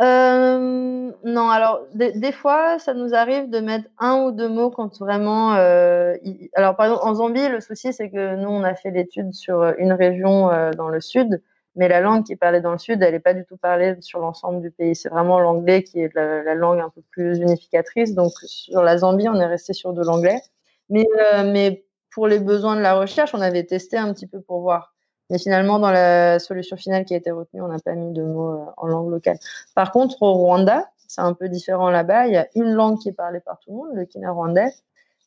[0.01, 4.99] Euh, non, alors des, fois, ça nous arrive de mettre un ou deux mots quand
[4.99, 5.55] vraiment.
[5.55, 6.15] Euh,
[6.53, 9.63] alors, par exemple, en Zambie, le souci, c'est que nous, on a fait l'étude sur
[9.77, 11.41] une région euh, dans le sud,
[11.75, 13.95] mais la langue qui est parlée dans le sud, elle n'est pas du tout parlée
[14.01, 14.95] sur l'ensemble du pays.
[14.95, 18.13] C'est vraiment l'anglais qui est la, la, langue un peu plus unificatrice.
[18.13, 20.41] Donc, sur la Zambie, on est resté sur de l'anglais.
[20.89, 24.41] Mais, euh, mais pour les besoins de la recherche, on avait testé un petit peu
[24.41, 24.94] pour voir.
[25.29, 28.23] Mais finalement, dans la solution finale qui a été retenue, on n'a pas mis de
[28.23, 29.37] mots euh, en langue locale.
[29.73, 32.27] Par contre, au Rwanda, c'est un peu différent là-bas.
[32.27, 34.71] Il y a une langue qui est parlée par tout le monde, le kinyarwandais.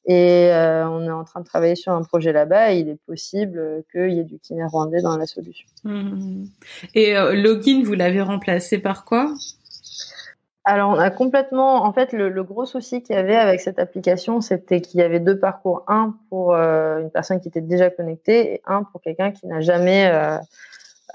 [0.07, 3.01] Et euh, on est en train de travailler sur un projet là-bas et il est
[3.07, 5.69] possible qu'il y ait du kinyarwandais dans la solution.
[5.85, 6.45] Mmh.
[6.95, 9.35] Et euh, Login, vous l'avez remplacé par quoi?
[10.71, 14.43] Alors, on a complètement, en fait, le, gros souci qu'il y avait avec cette application,
[14.43, 15.83] c'était qu'il y avait deux parcours.
[15.89, 19.63] Un pour euh, une personne qui était déjà connectée et un pour quelqu'un qui n'a
[19.63, 20.37] jamais, euh,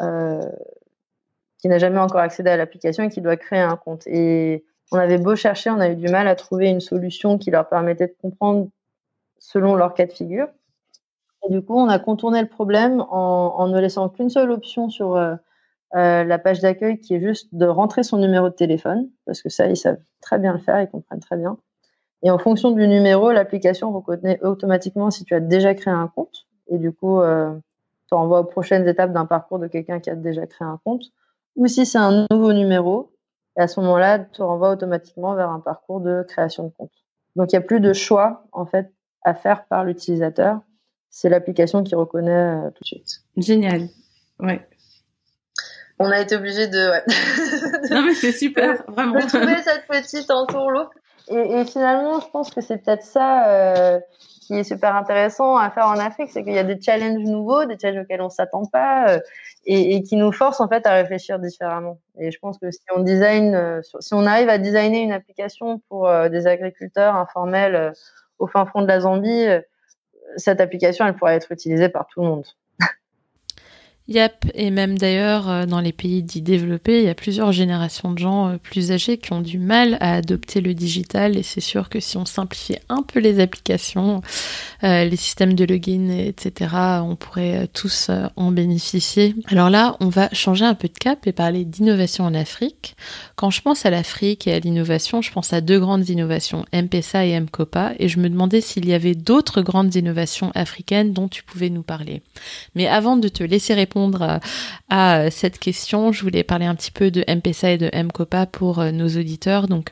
[0.01, 0.41] euh,
[1.63, 4.07] jamais encore accédé à l'application et qui doit créer un compte.
[4.07, 7.51] Et on avait beau chercher, on a eu du mal à trouver une solution qui
[7.51, 8.69] leur permettait de comprendre
[9.37, 10.47] selon leur cas de figure.
[11.47, 15.15] Et du coup, on a contourné le problème en ne laissant qu'une seule option sur
[15.95, 19.49] euh, la page d'accueil qui est juste de rentrer son numéro de téléphone, parce que
[19.49, 21.57] ça, ils savent très bien le faire, ils comprennent très bien.
[22.23, 26.47] Et en fonction du numéro, l'application reconnaît automatiquement si tu as déjà créé un compte.
[26.67, 27.53] Et du coup, euh,
[28.07, 31.03] tu envoies aux prochaines étapes d'un parcours de quelqu'un qui a déjà créé un compte.
[31.57, 33.11] Ou si c'est un nouveau numéro,
[33.57, 36.93] et à ce moment-là, tu renvoies automatiquement vers un parcours de création de compte.
[37.35, 38.91] Donc, il n'y a plus de choix, en fait,
[39.23, 40.61] à faire par l'utilisateur.
[41.11, 43.21] C'est l'application qui reconnaît euh, tout de suite.
[43.37, 43.89] Génial.
[44.39, 44.67] Ouais
[45.99, 46.89] on a été obligé de.
[46.89, 47.03] Ouais.
[47.91, 49.19] non mais c'est super, vraiment.
[49.19, 50.93] De trouver cette petite entourloupe.
[51.29, 53.99] Et, et finalement, je pense que c'est peut-être ça euh,
[54.41, 57.63] qui est super intéressant à faire en Afrique, c'est qu'il y a des challenges nouveaux,
[57.63, 59.19] des challenges auxquels on s'attend pas, euh,
[59.65, 61.99] et, et, qui nous forcent en fait à réfléchir différemment.
[62.19, 65.79] Et je pense que si on design, euh, si on arrive à designer une application
[65.87, 67.93] pour des agriculteurs informels
[68.39, 69.45] au fin fond de la Zambie,
[70.35, 72.45] cette application, elle pourrait être utilisée par tout le monde.
[74.09, 78.11] Yep, et même d'ailleurs euh, dans les pays dits développés, il y a plusieurs générations
[78.11, 81.61] de gens euh, plus âgés qui ont du mal à adopter le digital et c'est
[81.61, 84.21] sûr que si on simplifiait un peu les applications,
[84.83, 89.35] euh, les systèmes de login, etc., on pourrait tous en bénéficier.
[89.47, 92.97] Alors là, on va changer un peu de cap et parler d'innovation en Afrique.
[93.37, 97.25] Quand je pense à l'Afrique et à l'innovation, je pense à deux grandes innovations, M-Pesa
[97.25, 101.41] et M-Copa, et je me demandais s'il y avait d'autres grandes innovations africaines dont tu
[101.43, 102.21] pouvais nous parler.
[102.75, 103.92] Mais avant de te laisser répondre
[104.89, 108.79] à cette question, je voulais parler un petit peu de M-Pesa et de M-Copa pour
[108.79, 109.67] euh, nos auditeurs.
[109.67, 109.89] Donc,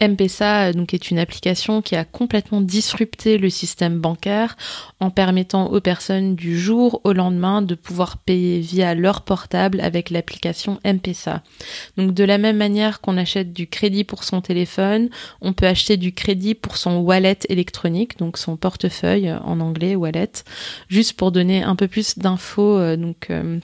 [0.00, 4.56] M-Pesa donc est une application qui a complètement disrupté le système bancaire
[4.98, 10.10] en permettant aux personnes du jour au lendemain de pouvoir payer via leur portable avec
[10.10, 11.42] l'application M-Pesa.
[11.96, 15.10] Donc de la même manière qu'on achète du crédit pour son téléphone,
[15.40, 20.32] on peut acheter du crédit pour son wallet électronique, donc son portefeuille en anglais wallet,
[20.88, 23.58] juste pour donner un peu plus d'infos euh, donc euh,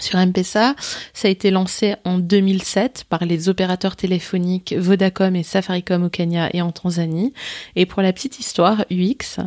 [0.00, 0.74] sur M-Pesa.
[1.14, 6.50] Ça a été lancé en 2007 par les opérateurs téléphoniques Vodacom et Safaricom au Kenya
[6.52, 7.32] et en Tanzanie.
[7.76, 9.40] Et pour la petite histoire, UX,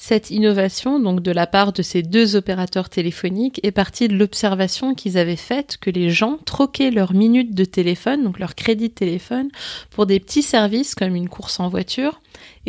[0.00, 4.94] cette innovation, donc de la part de ces deux opérateurs téléphoniques, est partie de l'observation
[4.94, 8.94] qu'ils avaient faite que les gens troquaient leurs minutes de téléphone, donc leur crédit de
[8.94, 9.48] téléphone,
[9.90, 12.20] pour des petits services comme une course en voiture.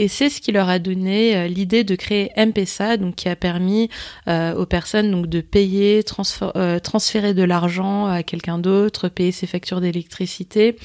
[0.02, 3.36] Et c'est ce qui leur a donné euh, l'idée de créer M-Pesa, donc qui a
[3.36, 3.90] permis
[4.30, 6.06] euh, aux personnes donc de payer,
[6.56, 10.78] euh, transférer de l'argent à quelqu'un d'autre, payer ses factures d'électricité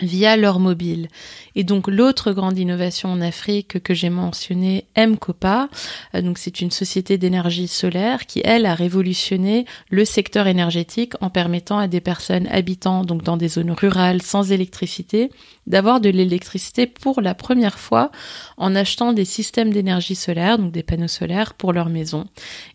[0.00, 1.08] via leur mobile.
[1.54, 5.68] Et donc l'autre grande innovation en Afrique que j'ai mentionnée, M-Copa,
[6.14, 11.30] euh, donc c'est une société d'énergie solaire qui elle a révolutionné le secteur énergétique en
[11.30, 15.30] permettant à des personnes habitant donc dans des zones rurales sans électricité
[15.66, 18.10] d'avoir de l'électricité pour la première fois
[18.56, 22.26] en achetant des systèmes d'énergie solaire, donc des panneaux solaires pour leur maison.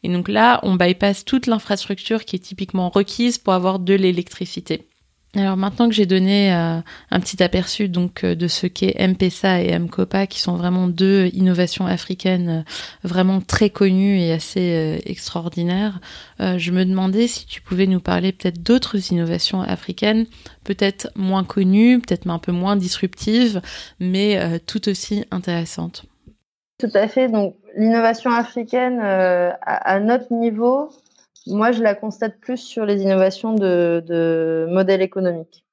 [0.03, 4.90] Et donc là, on bypass toute l'infrastructure qui est typiquement requise pour avoir de l'électricité.
[5.33, 9.61] Alors maintenant que j'ai donné euh, un petit aperçu donc euh, de ce qu'est M-Pesa
[9.61, 15.99] et M-Copa, qui sont vraiment deux innovations africaines euh, vraiment très connues et assez extraordinaires,
[16.39, 20.25] je me demandais si tu pouvais nous parler peut-être d'autres innovations africaines,
[20.63, 23.61] peut-être moins connues, peut-être un peu moins disruptives,
[23.99, 26.05] mais tout aussi intéressantes.
[26.79, 27.27] Tout à fait.
[27.27, 30.89] Donc l'innovation africaine à notre niveau,
[31.47, 35.65] moi, je la constate plus sur les innovations de, modèles économiques.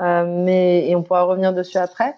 [0.00, 2.16] Euh, mais, et on pourra revenir dessus après.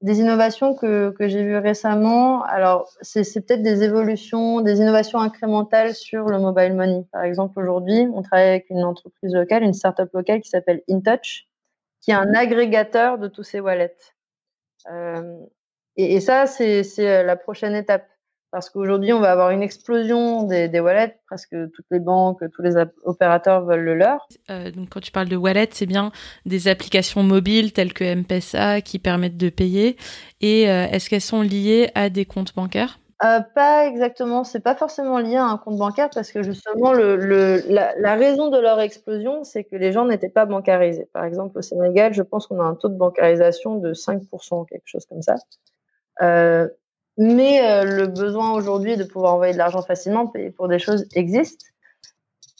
[0.00, 5.94] Des innovations que, que j'ai vues récemment, alors c'est peut-être des évolutions, des innovations incrémentales
[5.94, 7.04] sur le mobile money.
[7.10, 11.48] Par exemple, aujourd'hui, on travaille avec une entreprise locale, une startup locale qui s'appelle InTouch,
[12.00, 13.96] qui est un agrégateur de tous ces wallets.
[15.96, 18.06] Et, et, ça, c'est la prochaine étape.
[18.50, 21.18] Parce qu'aujourd'hui, on va avoir une explosion des, des, wallets.
[21.26, 24.26] Presque toutes les banques, tous les opérateurs veulent le leur.
[24.50, 26.12] Euh, donc, quand tu parles de wallets, c'est bien
[26.46, 29.96] des applications mobiles telles que M-Pesa qui permettent de payer.
[30.40, 32.98] Et euh, est-ce qu'elles sont liées à des comptes bancaires?
[33.22, 34.44] Euh, Pas exactement.
[34.44, 38.14] C'est pas forcément lié à un compte bancaire parce que justement, le, le, la, la,
[38.14, 41.08] raison de leur explosion, c'est que les gens n'étaient pas bancarisés.
[41.12, 44.86] Par exemple, au Sénégal, je pense qu'on a un taux de bancarisation de 5%, quelque
[44.86, 45.34] chose comme ça.
[46.22, 46.68] Euh,
[47.18, 51.62] mais euh, le besoin aujourd'hui de pouvoir envoyer de l'argent facilement pour des choses existe.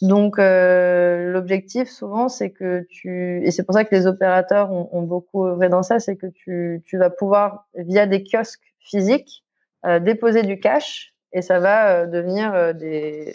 [0.01, 5.01] Donc euh, l'objectif souvent c'est que tu et c'est pour ça que les opérateurs ont,
[5.01, 9.43] beaucoup œuvré dans ça, c'est que tu, tu vas pouvoir via des kiosques physiques
[9.85, 13.33] euh, déposer du cash et ça va euh, devenir euh, des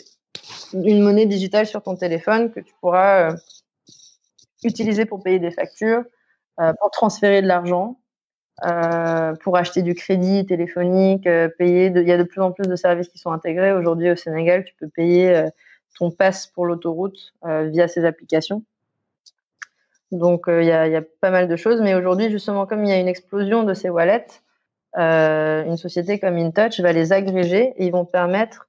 [0.75, 3.35] une monnaie digitale sur ton téléphone que tu pourras
[4.63, 6.03] utiliser pour payer des factures,
[6.57, 8.01] pour transférer de l'argent.
[8.63, 11.87] Euh, pour acheter du crédit téléphonique, euh, payer.
[11.87, 13.73] Il y a de plus en plus de services qui sont intégrés.
[13.73, 15.49] Aujourd'hui, au Sénégal, tu peux payer euh,
[15.99, 18.65] ton pass pour l'autoroute via ces applications.
[20.11, 21.81] Donc, il y a, pas mal de choses.
[21.81, 24.27] Mais aujourd'hui, justement, comme il y a une explosion de ces wallets,
[24.97, 28.69] une société comme InTouch va les agréger et ils vont permettre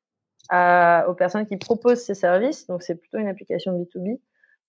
[0.51, 4.19] aux personnes qui proposent ces services, donc c'est plutôt une application B2B,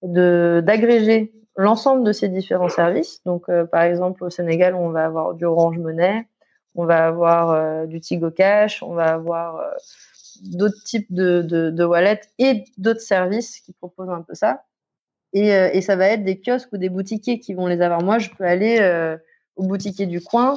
[0.03, 3.23] de d'agréger l'ensemble de ces différents services.
[3.25, 6.29] Donc, euh, par exemple, au Sénégal, on va avoir du Orange Money,
[6.75, 9.71] on va avoir euh, du Tigo Cash, on va avoir euh,
[10.43, 14.65] d'autres types de wallets et d'autres services qui proposent un peu ça.
[15.33, 18.03] Et, et, ça va être des kiosques ou des boutiquiers qui vont les avoir.
[18.03, 18.79] Moi, je peux aller
[19.57, 20.57] au boutiquier du coin,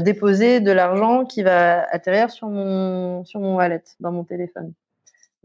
[0.00, 4.72] déposer de l'argent qui va atterrir sur mon, sur mon wallet, dans mon téléphone.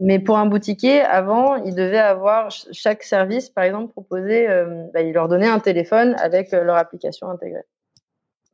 [0.00, 5.02] Mais pour un boutiquier, avant, il devait avoir chaque service, par exemple, proposé, euh, bah,
[5.02, 7.62] il leur donnait un téléphone avec euh, leur application intégrée.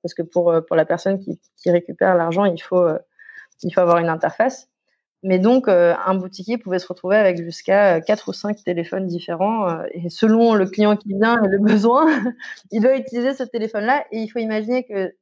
[0.02, 1.38] Parce que pour, euh, pour la personne qui,
[1.70, 2.86] récupère l'argent, il faut,
[3.62, 4.68] il faut avoir une interface.
[5.22, 9.82] Mais donc, un boutiquier pouvait se retrouver avec jusqu'à quatre ou cinq téléphones différents.
[9.92, 12.06] et selon le client qui vient et le besoin,
[12.70, 14.06] il doit utiliser ce téléphone-là.
[14.12, 15.14] Et il faut imaginer que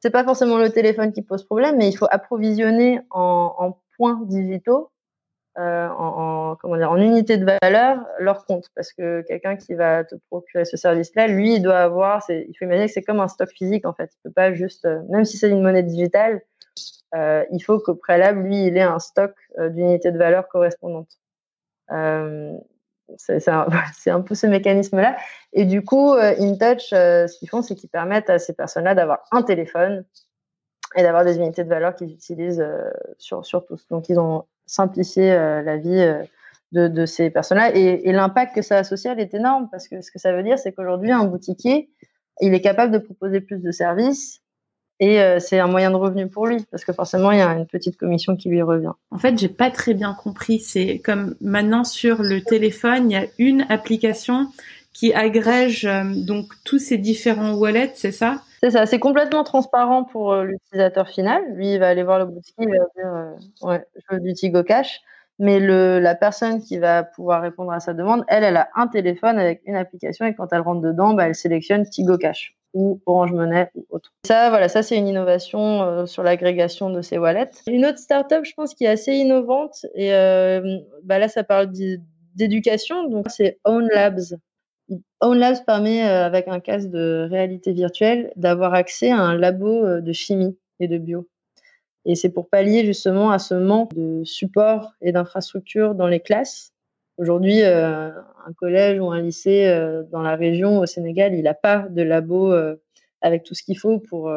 [0.00, 4.90] c'est pas forcément le téléphone qui pose problème, mais il faut approvisionner en points digitaux
[5.56, 8.70] euh, en, en, comment dire, en unité de valeur leur compte.
[8.74, 12.64] Parce que quelqu'un qui va te procurer ce service-là, lui, il doit avoir, il faut
[12.64, 14.10] imaginer que c'est comme un stock physique en fait.
[14.14, 16.42] Il peut pas juste, euh, même si c'est une monnaie digitale,
[17.14, 21.20] euh, il faut qu'au préalable, lui, il ait un stock d'unités de valeur correspondantes.
[21.92, 22.58] Euh,
[23.16, 23.68] c'est un,
[24.06, 25.16] un, peu ce mécanisme-là.
[25.52, 29.44] Et du coup, InTouch, ce qu'ils font, c'est qu'ils permettent à ces personnes-là d'avoir un
[29.44, 30.04] téléphone
[30.96, 32.66] et d'avoir des unités de valeur qu'ils utilisent
[33.18, 33.86] sur, sur tous.
[33.88, 37.74] Donc, ils ont simplifier euh, la vie euh, de, ces personnes-là.
[37.76, 40.58] Et, l'impact que ça a social est énorme parce que ce que ça veut dire,
[40.58, 41.90] c'est qu'aujourd'hui, un boutiquier,
[42.40, 44.40] il est capable de proposer plus de services
[45.00, 47.52] et euh, c'est un moyen de revenu pour lui parce que forcément il y a
[47.52, 48.92] une petite commission qui lui revient.
[49.10, 50.60] En fait, j'ai pas très bien compris.
[50.60, 54.48] C'est comme maintenant sur le téléphone, il y a une application
[54.92, 58.42] qui agrège donc tous ces différents wallets, c'est ça?
[58.64, 58.86] C'est ça.
[58.86, 61.42] C'est complètement transparent pour euh, l'utilisateur final.
[61.52, 64.32] Lui, il va aller voir le boutique, il va dire euh, ouais, je veux du
[64.32, 65.02] Tigo Cash.
[65.38, 68.86] Mais le, la personne qui va pouvoir répondre à sa demande, elle, elle a un
[68.86, 73.02] téléphone avec une application et quand elle rentre dedans, bah, elle sélectionne Tigo Cash ou
[73.04, 74.14] Orange Money ou autre.
[74.24, 77.50] Ça, voilà, ça c'est une innovation euh, sur l'agrégation de ces wallets.
[77.66, 80.08] Une autre startup, je pense, qui est assez innovante et
[81.02, 81.70] bah là, ça parle
[82.34, 84.38] d'éducation, donc c'est Own Labs.
[85.20, 90.00] OwnLabs permet, euh, avec un casque de réalité virtuelle, d'avoir accès à un labo euh,
[90.00, 91.28] de chimie et de bio.
[92.04, 96.72] Et c'est pour pallier justement à ce manque de support et d'infrastructures dans les classes.
[97.16, 98.10] Aujourd'hui, euh,
[98.46, 99.64] un collège ou un lycée
[100.10, 102.52] dans la région au Sénégal, il n'a pas de labo
[103.22, 104.30] avec tout ce qu'il faut pour,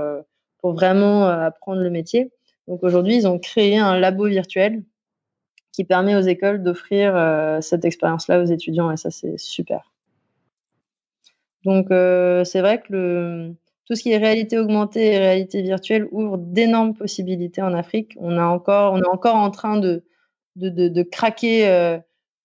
[0.59, 2.31] pour vraiment apprendre le métier.
[2.69, 4.83] Donc aujourd'hui, ils ont créé un labo virtuel
[5.73, 9.91] qui permet aux écoles d'offrir cette expérience-là aux étudiants et ça, c'est super.
[11.65, 13.51] Donc euh, c'est vrai que
[13.87, 18.15] tout ce qui est réalité augmentée et réalité virtuelle ouvre d'énormes possibilités en Afrique.
[18.19, 20.03] On, est encore en train de,
[20.57, 21.97] de, de, craquer euh,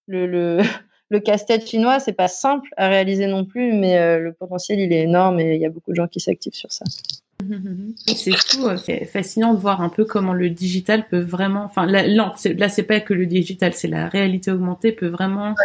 [0.06, 0.60] le, le,
[1.10, 1.98] le casse-tête chinois.
[1.98, 5.56] C'est pas simple à réaliser non plus, mais euh, le potentiel il est énorme et
[5.56, 6.84] il y a beaucoup de gens qui s'activent sur ça.
[8.06, 11.86] C'est fou, euh, c'est fascinant de voir un peu comment le digital peut vraiment, enfin
[11.86, 15.56] là, là c'est pas que le digital, c'est la réalité augmentée peut vraiment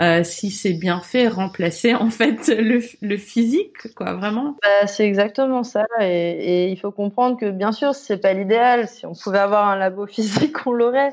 [0.00, 4.56] euh, si c'est bien fait, remplacer en fait le, le physique, quoi, vraiment.
[4.62, 8.88] Bah, c'est exactement ça, et, et, il faut comprendre que bien sûr, c'est pas l'idéal.
[8.88, 11.12] Si on pouvait avoir un labo physique, on l'aurait.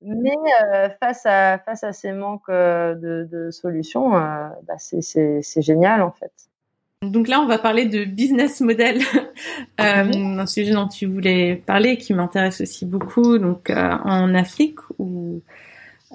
[0.00, 5.62] Mais euh, face à face à ces manques euh, de, de solutions, euh, bah, c'est
[5.62, 6.32] génial en fait.
[7.02, 9.00] Donc là, on va parler de business model,
[9.80, 13.38] euh, un sujet dont tu voulais parler, qui m'intéresse aussi beaucoup.
[13.38, 15.42] Donc euh, en Afrique, où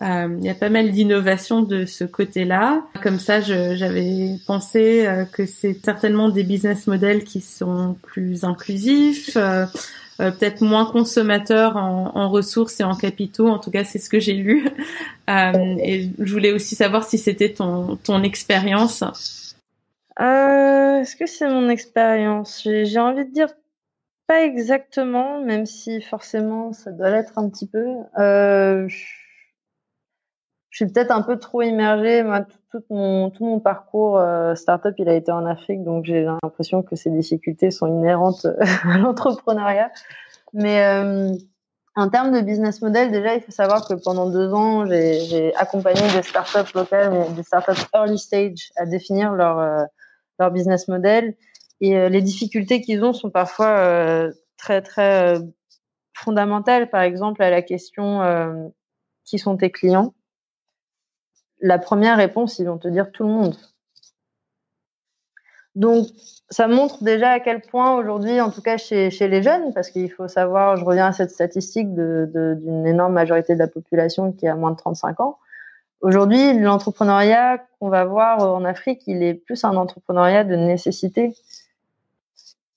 [0.01, 2.83] il y a pas mal d'innovations de ce côté-là.
[3.01, 9.37] Comme ça, j'avais pensé que c'est certainement des business models qui sont plus inclusifs,
[10.17, 13.47] peut-être moins consommateurs en, ressources et en capitaux.
[13.47, 14.67] En tout cas, c'est ce que j'ai lu.
[15.27, 19.03] et je voulais aussi savoir si c'était ton, ton expérience.
[20.19, 22.61] Euh, Est-ce que c'est mon expérience?
[22.63, 23.49] J'ai envie de dire
[24.27, 27.85] pas exactement, même si forcément ça doit l'être un petit peu.
[28.19, 28.87] Euh,
[30.73, 32.23] je suis peut-être un peu trop immergée.
[32.23, 36.95] Moi, tout, mon, parcours euh, startup, il a été en Afrique, donc j'ai l'impression que
[36.95, 38.47] ces difficultés sont inhérentes
[38.83, 39.91] à l'entrepreneuriat.
[40.53, 41.29] Mais euh,
[41.95, 46.01] en termes de business model, déjà, il faut savoir que pendant deux ans, j'ai accompagné
[46.11, 49.83] des startups locales, des startups early stage à définir leur euh,
[50.39, 51.35] leur business model.
[51.81, 55.41] Et euh, les difficultés qu'ils ont sont parfois euh, très, très euh,
[56.13, 56.89] fondamentales.
[56.89, 58.71] Par exemple, à la question
[59.25, 60.13] qui sont tes clients?
[61.63, 63.55] La première réponse, ils vont te dire tout le monde.
[65.73, 66.05] Donc,
[66.51, 69.89] ça montre déjà à quel point aujourd'hui, en tout cas chez, chez les jeunes, parce
[69.89, 74.47] qu'il faut savoir, je reviens à cette statistique d'une énorme majorité de la population qui
[74.47, 75.39] a moins de 35 ans,
[76.03, 81.33] Aujourd'hui, l'entrepreneuriat qu'on va voir en Afrique, il est plus un entrepreneuriat de nécessité.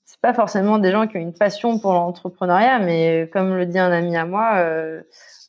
[0.05, 3.81] C'est pas forcément des gens qui ont une passion pour l'entrepreneuriat, mais comme le dit
[3.81, 5.03] un ami à moi, euh,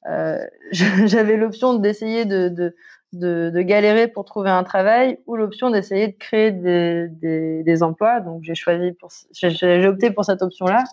[0.10, 2.76] euh, j'avais l'option d'essayer de, de,
[3.20, 7.08] de, galérer pour trouver un travail ou l'option d'essayer de créer des,
[7.64, 8.20] des, emplois.
[8.22, 8.96] Donc j'ai choisi
[9.32, 10.84] j'ai opté pour cette option-là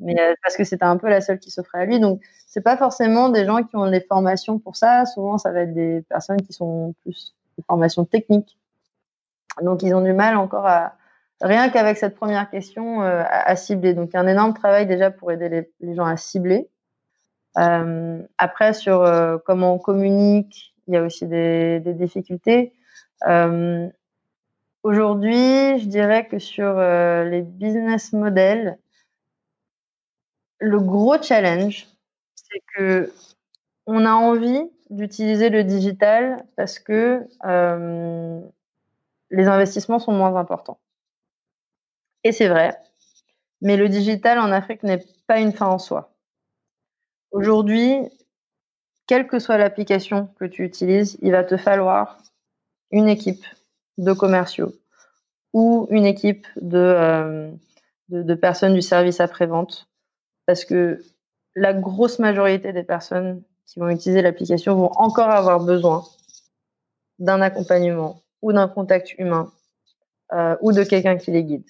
[0.00, 2.00] mais euh, parce que c'était un peu la seule qui s'offrait à lui.
[2.00, 5.04] Donc, c'est pas forcément des gens qui ont des formations pour ça.
[5.06, 8.58] Souvent, ça va être des personnes qui sont plus des formations techniques.
[9.62, 10.94] Donc, ils ont du mal encore à
[11.40, 13.94] rien qu'avec cette première question euh, à, cibler.
[13.94, 16.68] Donc, il y a un énorme travail déjà pour aider les, gens à cibler.
[17.58, 19.04] Euh, après, sur
[19.44, 22.72] comment on communique, il y a aussi des, difficultés.
[23.26, 23.88] Euh,
[24.82, 28.78] Aujourd'hui, je dirais que sur les business models,
[30.58, 31.86] le gros challenge,
[32.34, 33.12] c'est que
[33.86, 38.40] on a envie d'utiliser le digital parce que euh,
[39.30, 40.78] les investissements sont moins importants.
[42.24, 42.76] Et c'est vrai,
[43.60, 46.14] mais le digital en Afrique n'est pas une fin en soi.
[47.30, 47.96] Aujourd'hui,
[49.10, 52.18] quelle que soit l'application que tu utilises, il va te falloir
[52.92, 53.44] une équipe
[53.98, 54.72] de commerciaux
[55.52, 57.50] ou une équipe de, euh,
[58.08, 59.88] de, personnes du service après-vente
[60.46, 61.02] parce que
[61.56, 66.04] la grosse majorité des personnes qui vont utiliser l'application vont encore avoir besoin
[67.18, 69.50] d'un accompagnement ou d'un contact humain
[70.32, 71.68] euh, ou de quelqu'un qui les guide.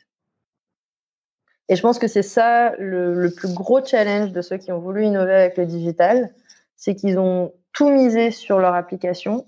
[1.70, 5.06] Et je pense que c'est ça le, plus gros challenge de ceux qui ont voulu
[5.06, 6.34] innover avec le digital,
[6.80, 9.46] c'est qu'ils ont tout misé sur leur application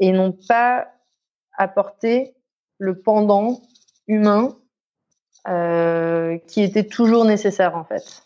[0.00, 0.88] et n'ont pas
[1.56, 2.34] apporté
[2.78, 3.60] le pendant
[4.08, 4.56] humain
[5.46, 8.24] euh, qui était toujours nécessaire en fait.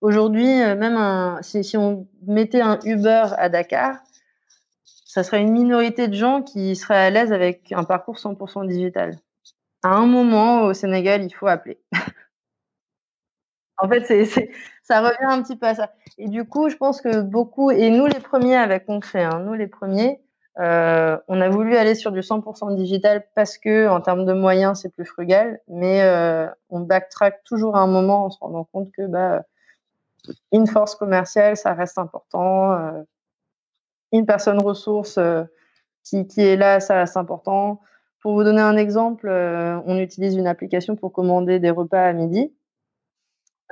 [0.00, 3.98] Aujourd'hui, euh, même si, on mettait un Uber à Dakar,
[5.04, 9.18] ça serait une minorité de gens qui seraient à l'aise avec un parcours 100% digital.
[9.82, 11.78] À un moment, au Sénégal, il faut appeler.
[13.82, 14.04] en fait,
[14.82, 15.90] ça revient un petit peu à ça.
[16.18, 19.54] Et du coup, je pense que beaucoup, et nous les premiers avec Concret, hein, nous
[19.54, 20.20] les premiers,
[20.58, 24.80] euh, on a voulu aller sur du 100% digital parce que en termes de moyens
[24.80, 28.90] c'est plus frugal, mais euh, on backtrack toujours à un moment en se rendant compte
[28.92, 29.44] que bah,
[30.52, 33.02] une force commerciale ça reste important, euh,
[34.12, 35.18] une personne ressource
[36.04, 37.80] qui, qui, est là ça reste important.
[38.20, 42.52] Pour vous donner un exemple, on utilise une application pour commander des repas à midi.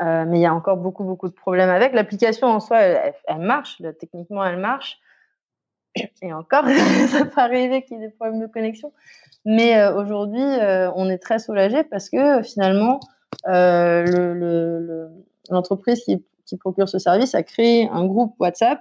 [0.01, 2.81] Mais il y a encore beaucoup beaucoup de problèmes avec l'application en soi.
[2.81, 5.01] Elle, marche, techniquement elle marche,
[6.23, 6.65] et encore,
[7.09, 8.93] ça peut arriver qu'il y ait des problèmes de connexion.
[9.45, 13.01] Mais euh, aujourd'hui, euh, on est très soulagé parce que finalement,
[13.49, 14.05] euh,
[15.51, 18.81] l'entreprise le, le, qui, qui, procure ce service a créé un groupe WhatsApp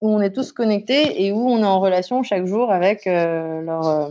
[0.00, 3.60] où on est tous connectés et où on est en relation chaque jour avec euh,
[3.60, 4.10] leur,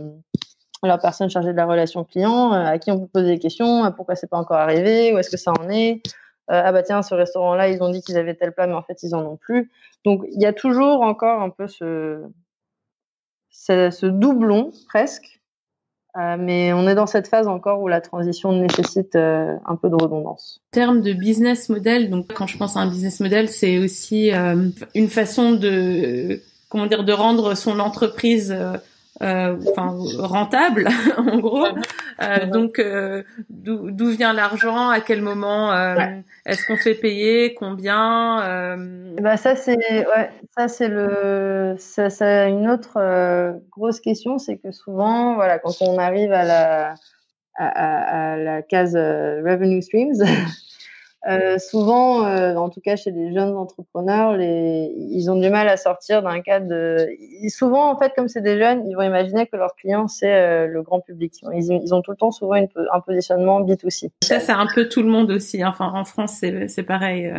[0.84, 3.90] euh, leur personne chargée de la relation client, à qui on peut poser des questions,
[3.92, 6.02] pourquoi c'est pas encore arrivé, où est-ce que ça en est,
[6.50, 8.82] euh, ah bah tiens, ce restaurant-là, ils ont dit qu'ils avaient tel plat, mais en
[8.82, 9.70] fait, ils en ont plus.
[10.04, 12.22] Donc, il y a toujours encore un peu ce,
[13.50, 15.40] ce, doublon, presque.
[16.16, 19.90] Euh, mais on est dans cette phase encore où la transition nécessite euh, un peu
[19.90, 20.62] de redondance.
[20.72, 24.32] En termes de business model, donc quand je pense à un business model, c'est aussi
[24.32, 28.56] euh, une façon de comment dire de rendre son entreprise
[29.20, 30.88] enfin rentable
[31.18, 31.66] en gros.
[32.52, 32.80] donc
[33.50, 35.72] d'où vient l'argent À quel moment
[36.46, 38.76] Est-ce qu'on fait payer Combien
[39.20, 42.98] Bah ça c'est ouais, ça c'est le ça, ça une autre
[43.70, 46.94] grosse question, c'est que souvent voilà quand on arrive à la
[47.56, 50.14] à, à la case revenue streams
[51.28, 55.68] Euh, souvent, euh, en tout cas chez les jeunes entrepreneurs, les, ils ont du mal
[55.68, 56.68] à sortir d'un cadre.
[56.68, 57.08] De...
[57.48, 60.66] Souvent, en fait, comme c'est des jeunes, ils vont imaginer que leur client c'est euh,
[60.66, 61.34] le grand public.
[61.52, 64.10] Ils, ils, ont tout le temps souvent une, un positionnement B2C.
[64.22, 65.62] Ça, c'est un peu tout le monde aussi.
[65.64, 67.30] Enfin, en France, c'est pareil.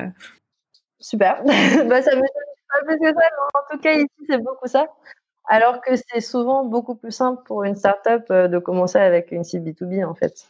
[1.00, 1.42] Super.
[1.46, 3.28] bah, ça me pas plus que ça.
[3.56, 4.88] En tout cas, ici, c'est beaucoup ça.
[5.48, 9.72] Alors que c'est souvent beaucoup plus simple pour une startup de commencer avec une cible
[9.72, 10.46] B2B, en fait.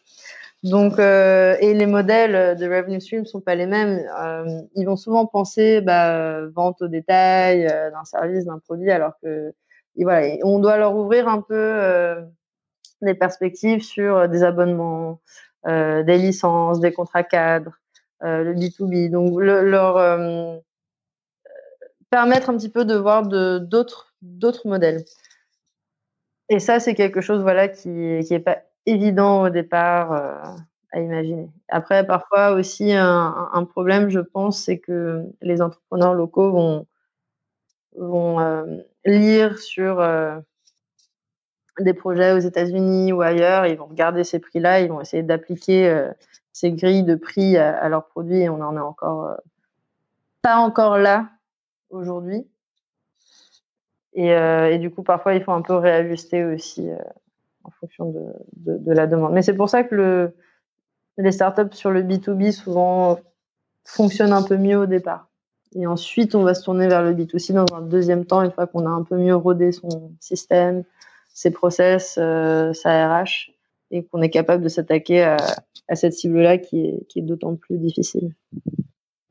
[0.63, 4.05] Donc, euh, et les modèles de revenue stream sont pas les mêmes.
[4.19, 9.13] Euh, ils vont souvent penser bah, vente au détail euh, d'un service, d'un produit, alors
[9.23, 9.53] que
[9.95, 12.21] voilà, on doit leur ouvrir un peu euh,
[13.01, 15.21] des perspectives sur des abonnements,
[15.67, 17.79] euh, des licences, des contrats cadres,
[18.21, 19.09] le B2B.
[19.11, 20.61] Donc, le, leur
[22.09, 25.05] permettre un petit peu de voir d'autres d'autres modèles.
[26.49, 28.57] Et ça, c'est quelque chose voilà qui qui est pas
[28.89, 30.35] évident au départ euh,
[30.91, 31.49] à imaginer.
[31.67, 36.87] Après, parfois aussi, un, problème, je pense, c'est que les entrepreneurs locaux vont,
[37.95, 38.65] vont euh,
[39.05, 40.39] lire sur euh,
[41.79, 46.09] des projets aux États-Unis ou ailleurs, ils vont regarder ces prix-là, ils vont essayer d'appliquer
[46.51, 49.37] ces grilles de prix à, leurs produits et on en est encore
[50.41, 51.29] pas encore là
[51.89, 52.45] aujourd'hui.
[54.13, 56.89] Et, du coup, parfois, il faut un peu réajuster aussi
[57.69, 58.11] en fonction
[58.55, 59.33] de, la demande.
[59.33, 60.35] Mais c'est pour ça que le,
[61.17, 63.19] les startups sur le B2B souvent
[63.85, 65.29] fonctionnent un peu mieux au départ.
[65.75, 68.65] Et ensuite, on va se tourner vers le B2C dans un deuxième temps, une fois
[68.65, 70.83] qu'on a un peu mieux rodé son système,
[71.33, 73.51] ses process, euh, sa RH,
[73.91, 75.37] et qu'on est capable de s'attaquer à,
[75.93, 78.33] cette cible-là qui est d'autant plus difficile.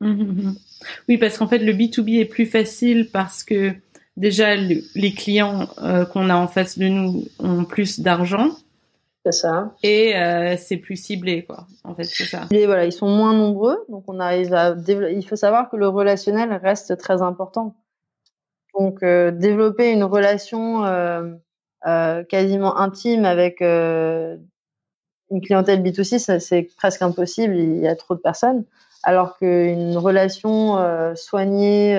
[1.07, 3.73] Oui, parce qu'en fait, le B2B est plus facile parce que
[4.19, 8.49] déjà les clients euh, qu'on a en face de nous ont plus d'argent.
[9.25, 9.73] C'est ça.
[9.83, 11.67] Et euh, c'est plus ciblé, quoi.
[11.83, 12.47] En fait, c'est ça.
[12.51, 15.15] Et voilà, ils sont moins nombreux, donc on arrive à développer.
[15.15, 17.75] Il faut savoir que le relationnel reste très important.
[18.77, 21.33] Donc euh, développer une relation euh,
[21.85, 24.37] euh, quasiment intime avec euh,
[25.31, 27.55] une clientèle B2C, c'est presque impossible.
[27.55, 28.63] Il y a trop de personnes.
[29.03, 30.77] Alors qu'une relation
[31.15, 31.97] soignée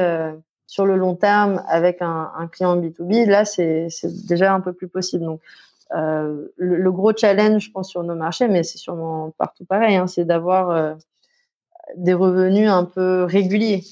[0.71, 3.89] sur le long terme avec un, client B2B, là, c'est
[4.29, 5.25] déjà un peu plus possible.
[5.25, 5.41] Donc,
[5.97, 9.97] euh, le, le, gros challenge, je pense, sur nos marchés, mais c'est sûrement partout pareil,
[9.97, 10.95] hein, c'est d'avoir euh,
[11.97, 13.83] des revenus un peu réguliers.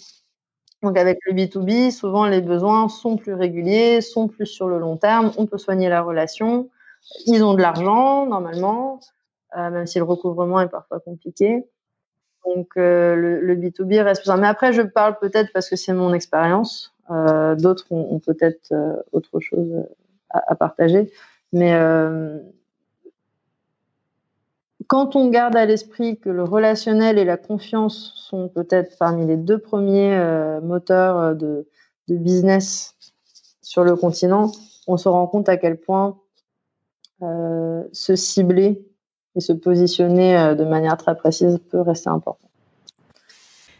[0.85, 4.97] Donc, avec le B2B, souvent, les besoins sont plus réguliers, sont plus sur le long
[4.97, 5.33] terme.
[5.37, 6.70] On peut soigner la relation.
[7.26, 9.01] Ils ont de l'argent, normalement,
[9.57, 11.64] euh, même si le recouvrement est parfois compliqué.
[12.55, 15.93] Donc euh, le, le, B2B reste plus Mais après, je parle peut-être parce que c'est
[15.93, 16.95] mon expérience.
[17.11, 19.85] Euh, D'autres ont, peut-être euh, autre chose
[20.31, 21.11] à, partager.
[21.53, 21.73] Mais
[24.87, 29.37] quand on garde à l'esprit que le relationnel et la confiance sont peut-être parmi les
[29.37, 30.19] deux premiers
[30.63, 31.67] moteurs de,
[32.09, 32.95] business
[33.63, 34.53] sur le continent,
[34.87, 36.19] on se rend compte à quel point
[37.21, 38.88] se cibler
[39.39, 42.49] et se positionner euh, de manière très précise peut rester important.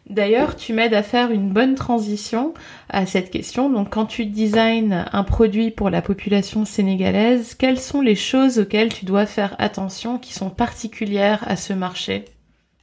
[0.09, 2.55] D'ailleurs, tu m'aides à faire une bonne transition
[2.89, 3.69] à cette question.
[3.69, 8.89] Donc, quand tu designes un produit pour la population sénégalaise, quelles sont les choses auxquelles
[8.91, 12.25] tu dois faire attention qui sont particulières à ce marché?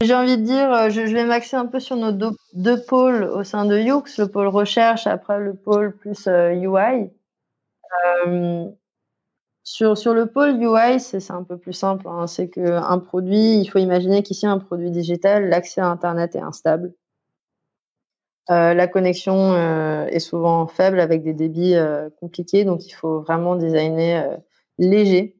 [0.02, 3.24] J'ai envie de dire, euh, je, vais m'axer un peu sur nos deux, deux, pôles
[3.24, 7.10] au sein de Yux, le pôle recherche, après le pôle plus UI.
[8.28, 8.66] Euh,
[9.66, 12.08] sur, sur le pôle UI, c'est un peu plus simple.
[12.08, 12.28] Hein.
[12.28, 16.94] C'est qu'un produit, il faut imaginer qu'ici, un produit digital, l'accès à Internet est instable.
[18.52, 23.22] Euh, la connexion euh, est souvent faible avec des débits euh, compliqués, donc il faut
[23.22, 24.38] vraiment designer
[24.78, 25.36] léger.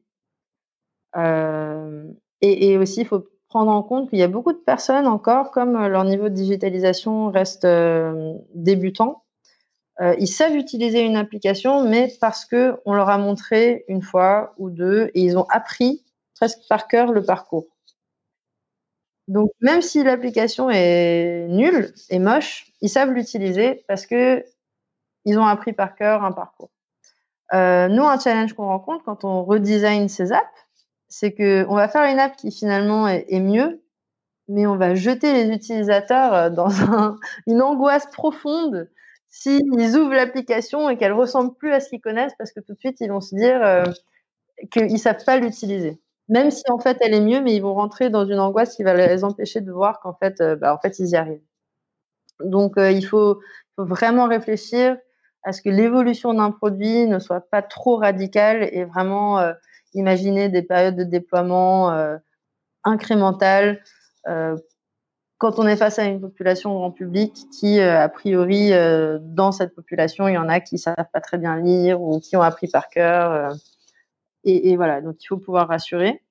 [2.42, 5.86] Et, aussi, il faut prendre en compte qu'il y a beaucoup de personnes encore, comme
[5.86, 7.66] leur niveau de digitalisation reste
[8.54, 9.22] débutant,
[10.00, 14.54] euh, ils savent utiliser une application, mais parce que on leur a montré une fois
[14.58, 17.66] ou deux et ils ont appris presque par cœur le parcours.
[19.26, 24.44] Donc même si l'application est nulle et moche, ils savent l'utiliser parce que
[25.24, 26.70] ils ont appris par cœur un parcours.
[27.54, 30.46] Euh, nous, un challenge qu'on rencontre quand on redesign ces apps,
[31.08, 33.82] c'est que on va faire une app qui finalement est, est mieux,
[34.48, 38.88] mais on va jeter les utilisateurs dans un, une angoisse profonde
[39.38, 42.78] s'ils ouvrent l'application et qu'elle ressemble plus à ce qu'ils connaissent, parce que tout de
[42.78, 43.84] suite ils vont se dire euh,
[44.70, 46.00] qu'ils savent pas l'utiliser.
[46.28, 48.82] Même si en fait elle est mieux, mais ils vont rentrer dans une angoisse qui
[48.82, 51.42] va les empêcher de voir qu'en fait, euh, bah, en fait ils y arrivent.
[52.40, 53.40] Donc euh, il faut,
[53.76, 54.96] faut, vraiment réfléchir
[55.44, 59.40] à ce que l'évolution d'un produit ne soit pas trop radicale et vraiment
[59.94, 61.96] imaginer des périodes de déploiement
[62.82, 63.80] incrémentales
[65.38, 68.70] quand on est face à une population grand public qui, a priori,
[69.20, 72.36] dans cette population, il y en a qui savent pas très bien lire ou qui
[72.36, 73.54] ont appris par cœur.
[74.44, 76.22] Et, et, voilà, donc il faut pouvoir rassurer.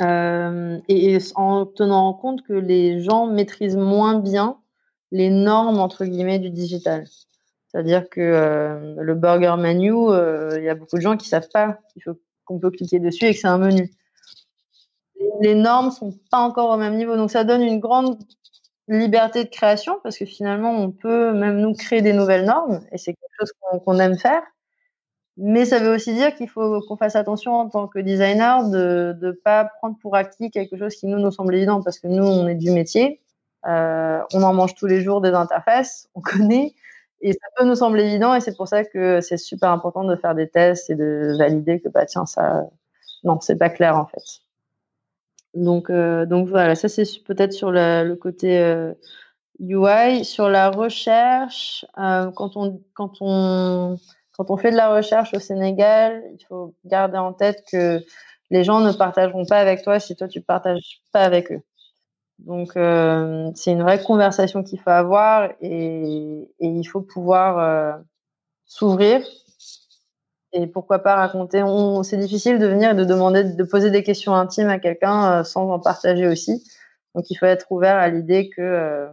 [0.00, 4.58] Euh, et, en tenant en compte que les gens maîtrisent moins bien
[5.10, 7.06] les normes entre guillemets du digital.
[7.68, 11.48] C'est-à-dire que euh, le burger menu, euh, il y a beaucoup de gens qui savent
[11.52, 13.90] pas qu'il faut qu'on peut cliquer dessus et que c'est un menu.
[15.40, 18.18] Les normes sont pas encore au même niveau, donc ça donne une grande
[18.88, 22.98] liberté de création parce que finalement on peut même nous créer des nouvelles normes et
[22.98, 23.52] c'est quelque chose
[23.84, 24.42] qu'on aime faire.
[25.38, 29.16] Mais ça veut aussi dire qu'il faut qu'on fasse attention en tant que designer de
[29.20, 32.24] ne pas prendre pour acquis quelque chose qui nous nous semble évident parce que nous
[32.24, 33.20] on est du métier,
[33.66, 36.74] euh, on en mange tous les jours des interfaces, on connaît
[37.22, 40.16] et ça peut nous sembler évident et c'est pour ça que c'est super important de
[40.16, 42.64] faire des tests et de valider que bah tiens ça
[43.24, 44.42] non c'est pas clair en fait.
[45.54, 48.94] Donc euh, donc voilà ça c'est peut-être sur le, le côté euh,
[49.60, 53.98] UI sur la recherche euh, quand on quand on
[54.32, 58.00] quand on fait de la recherche au Sénégal, il faut garder en tête que
[58.50, 61.60] les gens ne partageront pas avec toi si toi tu partages pas avec eux.
[62.38, 67.92] Donc euh, c'est une vraie conversation qu'il faut avoir et, et, il faut pouvoir euh,
[68.66, 69.22] s'ouvrir
[70.52, 71.64] et pourquoi pas raconter.
[72.02, 75.44] C'est difficile de venir et de demander, de poser des questions intimes à quelqu'un euh,
[75.44, 76.62] sans en partager aussi.
[77.14, 79.08] Donc il faut être ouvert à l'idée que euh,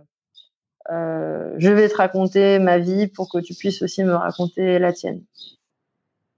[0.91, 4.93] euh, je vais te raconter ma vie pour que tu puisses aussi me raconter la
[4.93, 5.23] tienne.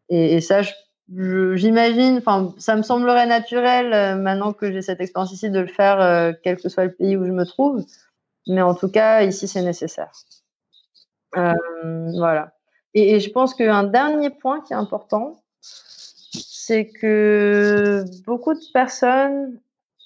[0.09, 0.61] Et, ça,
[1.07, 6.35] j'imagine, enfin, ça me semblerait naturel maintenant que j'ai cette expérience ici de le faire,
[6.43, 7.85] quel que soit le pays où je me trouve.
[8.45, 10.11] Mais en tout cas, ici, c'est nécessaire.
[11.33, 12.51] Voilà.
[12.93, 15.41] Et, et, je pense qu'un dernier point qui est important,
[16.31, 19.59] c'est que beaucoup de personnes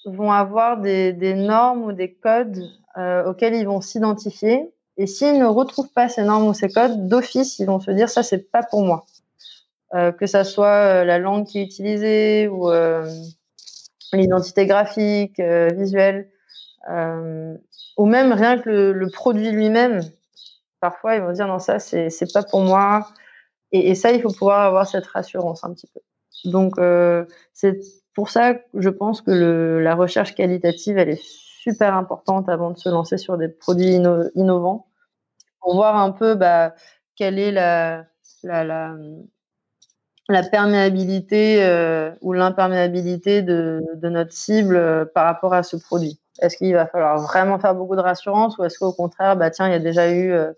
[0.04, 2.62] vont avoir des, des normes ou des codes
[2.96, 4.70] euh, auxquels ils vont s'identifier.
[4.96, 8.08] Et s'ils ne retrouvent pas ces normes ou ces codes, d'office, ils vont se dire
[8.08, 9.04] ça, c'est pas pour moi.
[9.94, 13.08] Euh, que ça soit euh, la langue qui est utilisée ou euh,
[14.12, 16.28] l'identité graphique, euh, visuelle,
[17.96, 20.00] ou même rien que le, le produit lui-même.
[20.90, 23.08] Parfois, ils vont dire non, ça, c'est pas pour moi.
[23.72, 26.00] Et, et, ça, il faut pouvoir avoir cette rassurance un petit peu.
[26.44, 26.74] Donc,
[27.52, 27.80] c'est
[28.14, 31.22] pour ça que je pense que le, la recherche qualitative, elle est
[31.66, 34.86] super importante avant de se lancer sur des produits inno innovants
[35.60, 36.74] pour voir un peu bah,
[37.16, 38.04] quelle est la,
[38.44, 38.94] la, la,
[40.28, 46.20] la perméabilité euh, ou l'imperméabilité de, de, notre cible euh, par rapport à ce produit.
[46.40, 49.66] Est-ce qu'il va falloir vraiment faire beaucoup de rassurance ou est-ce qu'au contraire, bah tiens,
[49.66, 50.52] il y a déjà eu, euh,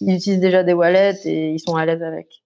[0.00, 2.42] ils utilisent déjà des wallets et ils sont à l'aise avec.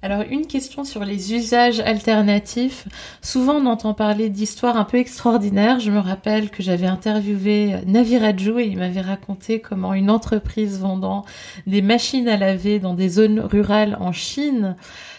[0.00, 2.86] Alors une question sur les usages alternatifs.
[3.20, 5.80] Souvent on entend parler d'histoires un peu extraordinaires.
[5.80, 11.24] Je me rappelle que j'avais interviewé Naviraju et il m'avait raconté comment une entreprise vendant
[11.66, 14.76] des machines à laver dans des zones rurales en Chine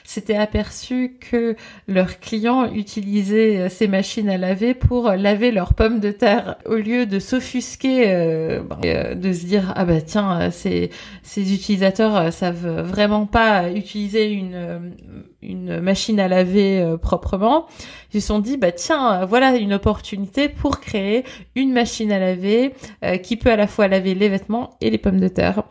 [0.10, 1.56] s'était aperçu que
[1.88, 6.78] leurs clients utilisaient euh, ces machines à laver pour laver leurs pommes de terre au
[6.78, 10.90] lieu de s'offusquer, euh, euh, de se dire ah bah tiens ces
[11.22, 14.96] ces utilisateurs savent vraiment pas utiliser une
[15.44, 17.68] une machine à laver proprement.
[18.12, 21.24] Ils se sont dit bah tiens voilà une opportunité pour créer
[21.56, 22.74] une machine à laver
[23.22, 25.64] qui peut à la fois laver les vêtements et les pommes de terre.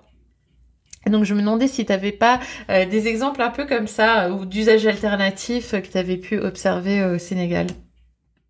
[1.09, 2.41] Donc je me demandais si tu n'avais pas
[2.71, 6.39] euh, des exemples un peu comme ça euh, ou d'usages alternatifs que tu avais pu
[6.39, 7.67] observer euh, au Sénégal.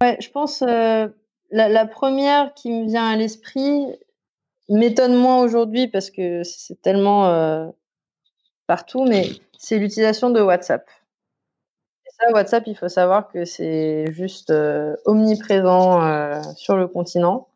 [0.00, 1.09] Je pense euh,
[1.50, 3.86] la, la, première qui me vient à l'esprit
[4.68, 7.66] m'étonne moins aujourd'hui parce que c'est tellement euh,
[8.66, 9.26] partout, mais
[9.59, 10.88] c'est l'utilisation de WhatsApp.
[12.06, 14.52] Et ça, WhatsApp, il faut savoir que c'est juste
[15.04, 17.48] omniprésent sur le continent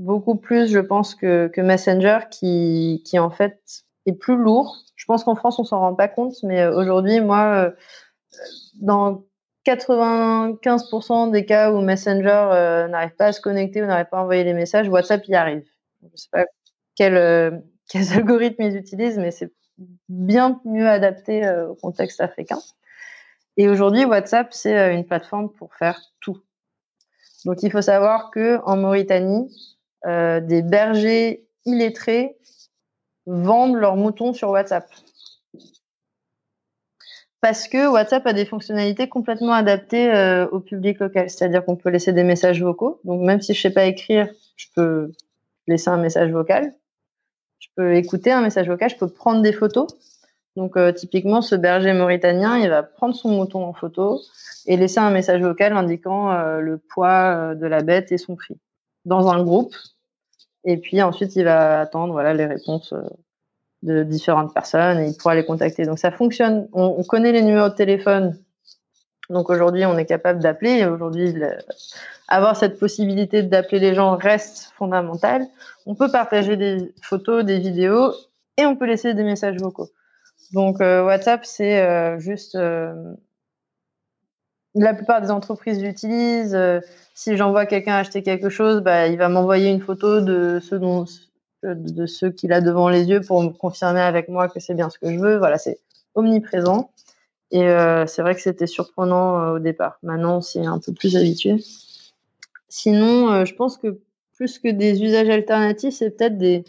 [0.00, 3.60] beaucoup plus, je pense, que, Messenger, qui, en fait
[4.06, 4.78] est plus lourd.
[4.96, 7.70] Je pense qu'en France, on s'en rend pas compte, mais euh, aujourd'hui, moi, euh,
[8.80, 9.24] dans
[9.66, 14.22] 95% des cas où Messenger euh, n'arrive pas à se connecter ou n'arrive pas à
[14.22, 15.64] envoyer les messages, WhatsApp y arrive.
[16.02, 16.46] Je sais pas
[16.96, 19.52] quel, quels algorithmes ils utilisent, mais c'est
[20.08, 22.58] bien mieux adapté au contexte africain.
[23.58, 26.38] Et aujourd'hui, WhatsApp, c'est une plateforme pour faire tout.
[27.44, 29.50] Donc, il faut savoir que en Mauritanie,
[30.04, 32.36] des bergers illettrés
[33.26, 34.86] vendent leurs moutons sur WhatsApp
[37.40, 41.30] parce que WhatsApp a des fonctionnalités complètement adaptées euh, au public local.
[41.30, 43.00] C'est-à-dire qu'on peut laisser des messages vocaux.
[43.04, 45.12] Donc même si je sais pas écrire, je peux
[45.66, 46.72] laisser un message vocal.
[47.58, 48.90] Je peux écouter un message vocal.
[48.90, 49.86] Je peux prendre des photos.
[50.56, 54.20] Donc euh, typiquement, ce berger mauritanien, il va prendre son mouton en photo
[54.66, 58.58] et laisser un message vocal indiquant euh, le poids de la bête et son prix
[59.04, 59.74] dans un groupe.
[60.64, 62.94] Et puis ensuite, il va attendre voilà les réponses
[63.82, 65.84] de différentes personnes et il pourra les contacter.
[65.84, 66.68] Donc ça fonctionne.
[66.72, 68.38] On, connaît les numéros de téléphone.
[69.30, 70.84] Donc aujourd'hui, on est capable d'appeler.
[70.84, 71.34] Aujourd'hui,
[72.28, 75.46] avoir cette possibilité d'appeler les gens reste fondamental.
[75.86, 78.12] On peut partager des photos, des vidéos
[78.56, 79.88] et on peut laisser des messages vocaux.
[80.52, 82.92] Donc euh, WhatsApp, c'est euh, juste euh,
[84.74, 86.58] la plupart des entreprises l'utilisent.
[87.14, 91.06] si j'envoie quelqu'un acheter quelque chose, bah, il va m'envoyer une photo de ce dont
[91.62, 94.88] de ceux qu'il a devant les yeux pour me confirmer avec moi que c'est bien
[94.88, 95.36] ce que je veux.
[95.38, 95.78] Voilà, c'est
[96.14, 96.90] omniprésent.
[97.50, 99.98] Et euh, c'est vrai que c'était surprenant euh, au départ.
[100.02, 101.56] Maintenant, on s'y est un peu plus habitué.
[102.68, 104.00] Sinon, euh, je pense que
[104.34, 106.64] plus que des usages alternatifs, c'est peut-être des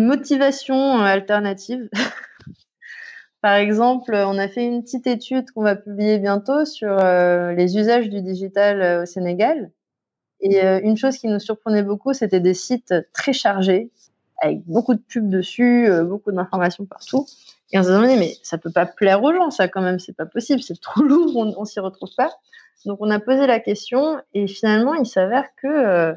[0.00, 1.88] motivations alternatives.
[3.42, 8.10] Par exemple, on a fait une petite étude qu'on va publier bientôt sur les usages
[8.10, 9.70] du digital au Sénégal.
[10.40, 13.90] Et une chose qui nous surprenait beaucoup, c'était des sites très chargés,
[14.40, 17.26] avec beaucoup de pubs dessus, euh, beaucoup d'informations partout.
[17.72, 20.16] Et on se demandait, mais ça peut pas plaire aux gens, ça quand même, c'est
[20.16, 22.30] pas possible, c'est trop lourd, on, on s'y retrouve pas.
[22.86, 26.14] Donc on a posé la question et finalement il s'avère que euh,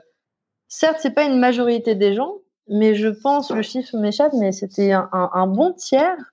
[0.70, 2.36] certes c'est pas une majorité des gens,
[2.70, 6.33] mais je pense le chiffre m'échappe, mais c'était un, bon tiers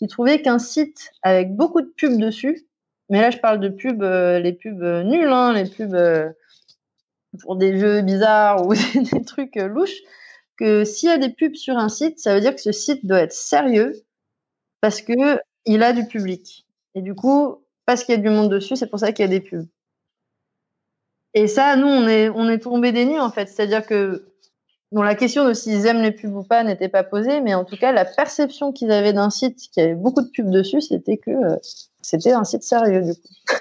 [0.00, 2.66] qui trouvait qu'un site avec beaucoup de pubs dessus,
[3.08, 5.96] mais là je parle de pubs, euh, les pubs nulles, hein, les pubs
[7.40, 8.74] pour des jeux bizarres ou
[9.14, 10.00] des trucs louches,
[10.56, 13.06] que s'il y a des pubs sur un site, ça veut dire que ce site
[13.06, 13.92] doit être sérieux
[14.80, 16.66] parce que il a du public.
[16.94, 19.28] Et du coup, parce qu'il y a du monde dessus, c'est pour ça qu'il y
[19.28, 19.68] a des pubs.
[21.34, 23.46] Et ça, nous, on est, on est tombé des nues, en fait.
[23.48, 24.29] C'est-à-dire que,
[24.92, 27.64] bon, la question de s'ils aiment les pubs ou pas n'était pas posée, mais en
[27.64, 31.16] tout cas, la perception qu'ils avaient d'un site qui avait beaucoup de pubs dessus, c'était
[31.16, 31.56] que euh,
[32.02, 33.28] c'était un site sérieux, du coup.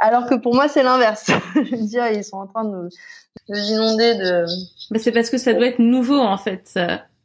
[0.00, 1.26] Alors que pour moi, c'est l'inverse.
[1.54, 2.88] Je veux dire, ils sont en train de,
[3.48, 4.46] de inonder de.
[4.98, 6.78] C'est parce que ça doit être nouveau en fait.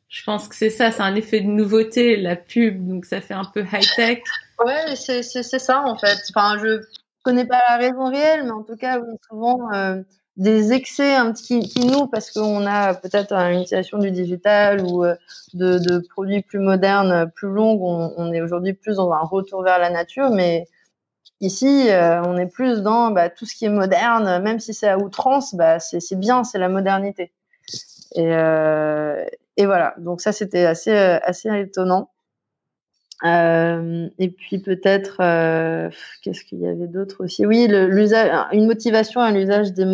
[0.09, 3.33] Je pense que c'est ça, c'est un effet de nouveauté, la pub, donc ça fait
[3.33, 4.19] un peu high tech.
[4.63, 6.17] Ouais, c'est c'est ça en fait.
[6.29, 6.81] Enfin, je
[7.23, 10.01] connais pas la raison réelle, mais en tout cas, oui, souvent euh,
[10.37, 15.05] des excès un petit qui nous parce qu'on a peut-être une utilisation du digital ou
[15.05, 15.15] euh,
[15.53, 17.81] de, de, produits plus modernes, plus longues.
[17.81, 20.67] On, on est aujourd'hui plus dans un retour vers la nature, mais
[21.41, 24.87] Ici, euh, on est plus dans bah, tout ce qui est moderne, même si c'est
[24.87, 27.33] à outrance, bah, c'est bien, c'est la modernité.
[28.15, 29.25] Et, euh,
[29.57, 32.09] et, voilà, donc ça c'était assez, euh, assez étonnant.
[33.23, 35.89] Euh, et puis peut-être, euh,
[36.21, 37.45] qu'est-ce qu'il y avait d'autre aussi?
[37.45, 39.85] Oui, une motivation à l'usage des,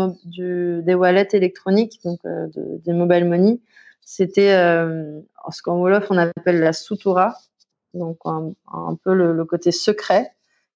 [0.82, 3.60] des wallets électroniques, donc des mobile money.
[4.02, 7.36] C'était ce qu'en Wolof on appelle la sutura,
[7.94, 10.32] donc un, un peu le, le, côté secret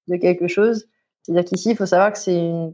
[0.06, 0.86] de quelque chose.
[1.22, 2.72] C'est-à-dire qu'ici, il faut savoir que c'est une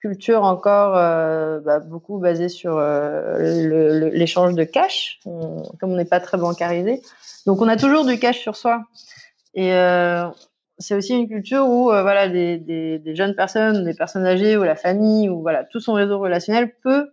[0.00, 6.20] culture encore euh, bah, beaucoup basée sur euh, l'échange de cash, comme on n'est pas
[6.20, 7.02] très bancarisé.
[7.46, 8.84] Donc, on a toujours du cash sur soi.
[9.54, 10.28] Et euh,
[10.78, 14.76] c'est aussi une culture où voilà des, des, jeunes personnes, des personnes âgées ou la
[14.76, 17.10] famille ou voilà tout son réseau relationnel peut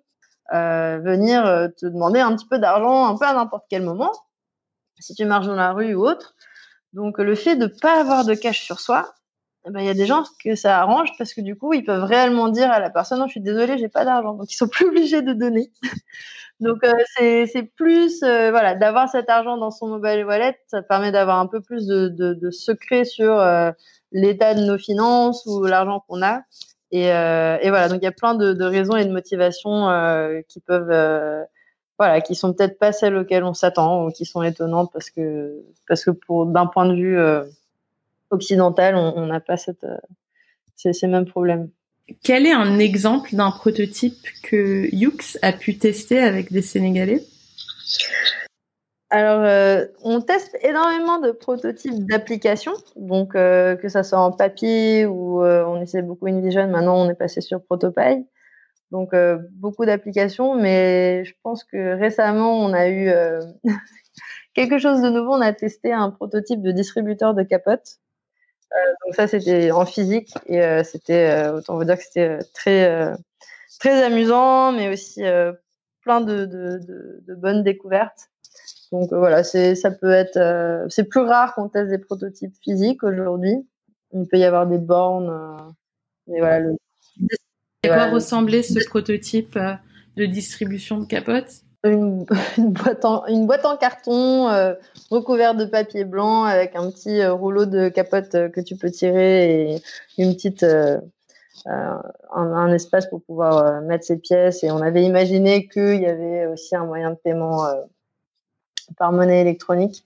[0.52, 4.12] venir te demander un petit peu d'argent un peu à n'importe quel moment,
[5.00, 6.36] si tu marches dans la rue ou autre.
[6.94, 9.16] Donc le fait de pas avoir de cash sur soi,
[9.68, 11.84] eh ben, il y a des gens que ça arrange parce que du coup ils
[11.84, 14.34] peuvent réellement dire à la personne non je suis désolé j'ai pas d'argent.
[14.34, 15.72] Donc ils sont plus obligés de donner.
[16.60, 21.12] donc euh, c'est plus euh, voilà d'avoir cet argent dans son mobile wallet ça permet
[21.12, 23.72] d'avoir un peu plus de, de, secret sur euh,
[24.12, 26.42] l'état de nos finances ou l'argent qu'on a.
[26.92, 27.90] Et, et, voilà.
[27.90, 29.90] Donc il y a plein de, de raisons et de motivations
[30.48, 31.46] qui peuvent
[31.98, 35.62] voilà, qui sont peut-être pas celles auxquelles on s'attend ou qui sont étonnantes parce que
[35.88, 37.20] parce que pour d'un point de vue
[38.36, 39.98] euh, occidental, on n'a pas cette euh,
[40.76, 41.70] ces, ces, mêmes problèmes.
[42.24, 47.24] Quel est un exemple d'un prototype que Yux a pu tester avec des Sénégalais?
[49.10, 55.42] Alors, euh, on teste énormément de prototypes d'applications, donc que ça soit en papier ou
[55.44, 56.68] on essaie beaucoup InVision.
[56.68, 58.26] Maintenant, on est passé sur Protopie.
[58.92, 63.42] Donc euh, beaucoup d'applications, mais je pense que récemment on a eu euh,
[64.54, 65.34] quelque chose de nouveau.
[65.34, 68.00] On a testé un prototype de distributeur de capotes.
[68.76, 73.14] Euh, donc ça c'était en physique et c'était autant vous dire que c'était très
[73.80, 75.22] très amusant, mais aussi
[76.02, 76.80] plein de, de,
[77.26, 78.30] de, bonnes découvertes.
[78.92, 83.56] Donc voilà, c'est ça peut être, c'est plus rare qu'on teste des prototypes physiques aujourd'hui.
[84.14, 85.74] Il peut y avoir des bornes,
[86.28, 86.60] mais voilà.
[86.60, 86.76] Le...
[87.84, 89.58] À quoi ressemblait ce prototype
[90.16, 91.65] de distribution de capote
[92.58, 94.74] une, boîte en, une boîte en carton euh,
[95.12, 98.90] recouverte de papier blanc avec un petit euh, rouleau de capote euh, que tu peux
[98.90, 99.82] tirer et
[100.18, 100.66] une petite
[101.66, 104.64] un, espace pour pouvoir mettre ses pièces.
[104.64, 107.66] Et on avait imaginé qu'il y avait aussi un moyen de paiement
[108.98, 110.04] par monnaie électronique.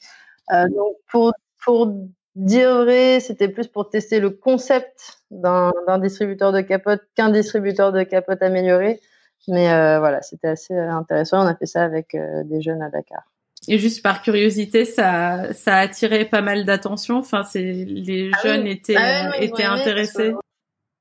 [0.51, 1.93] Donc pour pour
[2.35, 8.03] dire vrai c'était plus pour tester le concept d'un distributeur de capote qu'un distributeur de
[8.03, 9.01] capote amélioré
[9.47, 11.43] mais euh, voilà, c'était assez euh, intéressant.
[11.43, 13.23] On a fait ça avec euh, des jeunes à Dakar.
[13.67, 17.17] Et juste par curiosité, ça, ça a attiré pas mal d'attention.
[17.17, 20.33] Enfin, c'est les ah jeunes étaient ah étaient intéressés.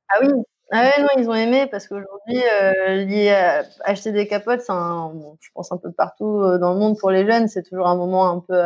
[0.08, 0.28] Ah oui.
[0.70, 5.72] Ah ouais, non, ils ont aimé parce qu'aujourd'hui, euh, acheter des capotes, c'est je pense
[5.72, 8.60] un peu partout dans le monde pour les jeunes, c'est toujours un moment un peu,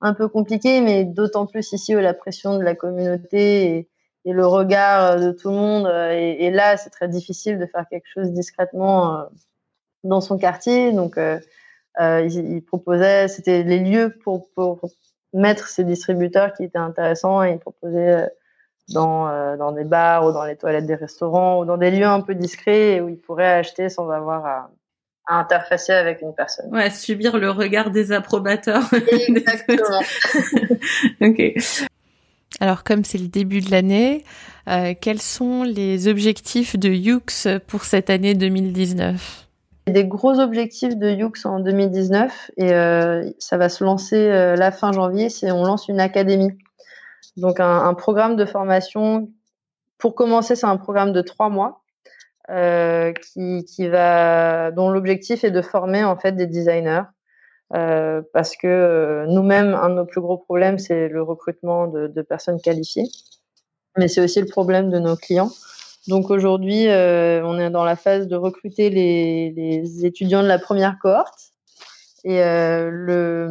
[0.00, 3.88] un peu compliqué, mais d'autant plus ici où la pression de la communauté et,
[4.26, 5.86] et le regard euh, de tout le monde.
[5.86, 9.24] Euh, et, là, c'est très difficile de faire quelque chose discrètement euh,
[10.04, 10.92] dans son quartier.
[10.92, 11.38] Donc, euh,
[11.98, 14.80] il, proposait, c'était les lieux pour, pour,
[15.32, 18.30] mettre ces distributeurs qui étaient intéressants et il proposait
[18.94, 22.22] dans, dans des bars ou dans les toilettes des restaurants ou dans des lieux un
[22.22, 24.70] peu discrets où il pourrait acheter sans avoir à,
[25.26, 26.72] à interfacer avec une personne.
[26.72, 28.88] Ouais, subir le regard des approbateurs.
[28.94, 30.00] Exactement.
[31.20, 31.88] ok.
[32.60, 34.24] Alors comme c'est le début de l'année,
[34.68, 39.46] euh, quels sont les objectifs de Yux pour cette année 2019
[39.88, 44.72] Des gros objectifs de Yux en 2019 et euh, ça va se lancer euh, la
[44.72, 46.56] fin janvier, c'est on lance une académie.
[47.36, 49.28] Donc un, un, programme de formation.
[49.98, 51.82] Pour commencer, c'est un programme de trois mois
[52.48, 57.02] qui, qui va, dont l'objectif est de former en fait des designers
[57.74, 62.22] euh, parce que euh, nous-mêmes, un de nos plus gros problèmes, c'est le recrutement de,
[62.22, 63.08] personnes qualifiées,
[63.96, 65.50] mais c'est aussi le problème de nos clients.
[66.06, 70.60] Donc aujourd'hui, euh, on est dans la phase de recruter les, les étudiants de la
[70.60, 71.52] première cohorte.
[72.22, 73.48] Et le,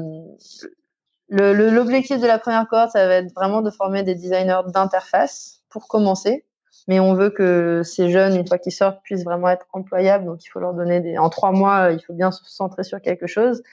[1.30, 5.88] l'objectif de la première cohorte, ça va être vraiment de former des designers d'interface pour
[5.88, 6.46] commencer.
[6.90, 10.26] Mais on veut que ces jeunes, une fois qu'ils sortent, puissent vraiment être employables.
[10.26, 13.02] Donc il faut leur donner des, en trois mois, il faut bien se centrer sur
[13.02, 13.64] quelque chose.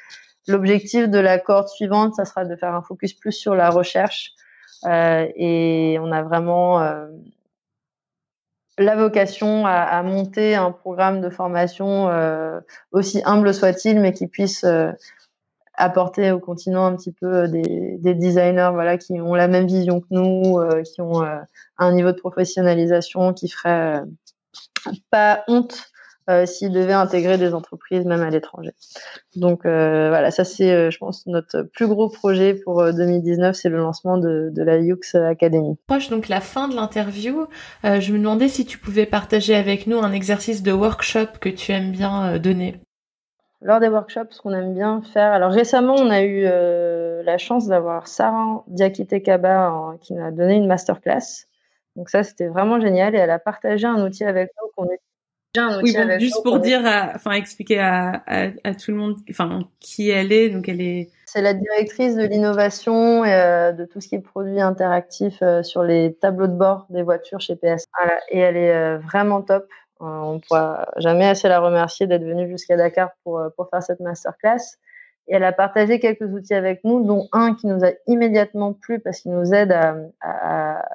[0.48, 4.32] L'objectif de la cohorte suivante, ça sera de faire un focus plus sur la recherche.
[4.84, 7.06] Euh, et on a vraiment euh,
[8.78, 12.58] la vocation à, monter un programme de formation euh,
[12.90, 14.66] aussi humble soit-il, mais qui puisse
[15.74, 20.00] apporter au continent un petit peu des, des, designers voilà, qui ont la même vision
[20.00, 21.22] que nous, qui ont
[21.78, 24.02] un niveau de professionnalisation qui ferait
[25.10, 25.91] pas honte
[26.30, 28.70] euh, s'ils devaient intégrer des entreprises même à l'étranger.
[29.34, 33.68] Donc euh, voilà, ça c'est, euh, je pense, notre plus gros projet pour 2019, c'est
[33.68, 35.76] le lancement de, de, la Yux Academy.
[35.88, 37.46] Proche donc la fin de l'interview,
[37.82, 41.72] je me demandais si tu pouvais partager avec nous un exercice de workshop que tu
[41.72, 42.80] aimes bien donner.
[43.60, 45.32] Lors des workshops, ce qu'on aime bien faire.
[45.32, 46.44] Alors récemment, on a eu
[47.24, 51.46] la chance d'avoir Sarah Diakite Kaba qui nous a donné une masterclass.
[51.96, 54.90] Donc ça, c'était vraiment génial et elle a partagé un outil avec nous qu'on
[55.56, 56.80] oui, bon, juste pour dire,
[57.14, 60.48] enfin expliquer à, à, à, tout le monde, enfin qui elle est.
[60.48, 61.10] Donc elle est.
[61.26, 65.62] C'est la directrice de l'innovation et euh, de tout ce qui est produit interactif euh,
[65.62, 67.86] sur les tableaux de bord des voitures chez PS.
[67.98, 68.18] Voilà.
[68.30, 69.66] Et elle est euh, vraiment top.
[70.00, 74.00] on ne pourra jamais assez la remercier d'être venue jusqu'à Dakar pour pour faire cette
[74.00, 74.78] masterclass.
[75.28, 79.00] Et elle a partagé quelques outils avec nous, dont un qui nous a immédiatement plu
[79.00, 80.88] parce qu'il nous aide à, à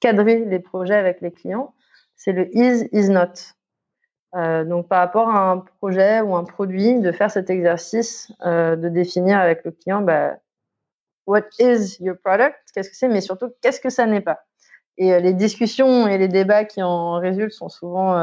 [0.00, 1.72] cadrer les projets avec les clients
[2.16, 3.54] c'est le is, is not.
[4.34, 8.76] Euh, donc, par rapport à un projet ou un produit, de faire cet exercice, euh,
[8.76, 10.36] de définir avec le client, bah,
[11.26, 12.56] what is your product?
[12.74, 13.08] Qu'est-ce que c'est?
[13.08, 14.40] Mais surtout, qu'est-ce que ça n'est pas?
[14.98, 18.14] Et euh, les discussions et les débats qui en résultent sont souvent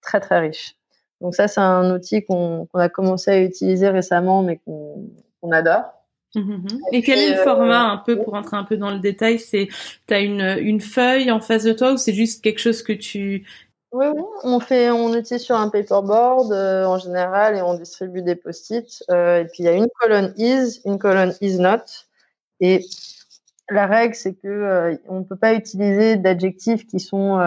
[0.00, 0.76] très, très riches.
[1.20, 5.97] Donc, ça, c'est un outil qu'on a commencé à utiliser récemment, mais qu'on adore.
[6.34, 6.66] Mhm.
[6.92, 9.38] Et, quel est le format euh, un peu pour entrer un peu dans le détail
[9.38, 9.68] C'est
[10.06, 13.46] t'as une une feuille en face de toi ou c'est juste quelque chose que tu
[13.90, 18.20] oui, oui, on fait, on utilise sur un paperboard euh, en général et on distribue
[18.20, 19.02] des post-it.
[19.10, 21.84] Euh, et puis il y a une colonne is, une colonne is not.
[22.60, 22.84] Et
[23.70, 27.40] la règle, c'est que on ne peut pas utiliser d'adjectifs qui sont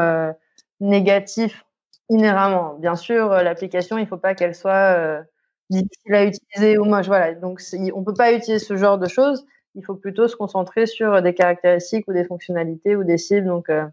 [0.80, 1.66] négatifs
[2.10, 2.76] inhéremment.
[2.80, 5.24] Bien sûr, l'application, il ne faut pas qu'elle soit
[5.72, 7.08] difficile à utiliser ou moche.
[7.08, 7.34] Voilà.
[7.36, 7.62] Donc,
[7.94, 9.46] on peut pas utiliser ce genre de choses.
[9.76, 13.48] Il faut plutôt se concentrer sur des caractéristiques ou des fonctionnalités ou des cibles.
[13.48, 13.86] Donc, euh,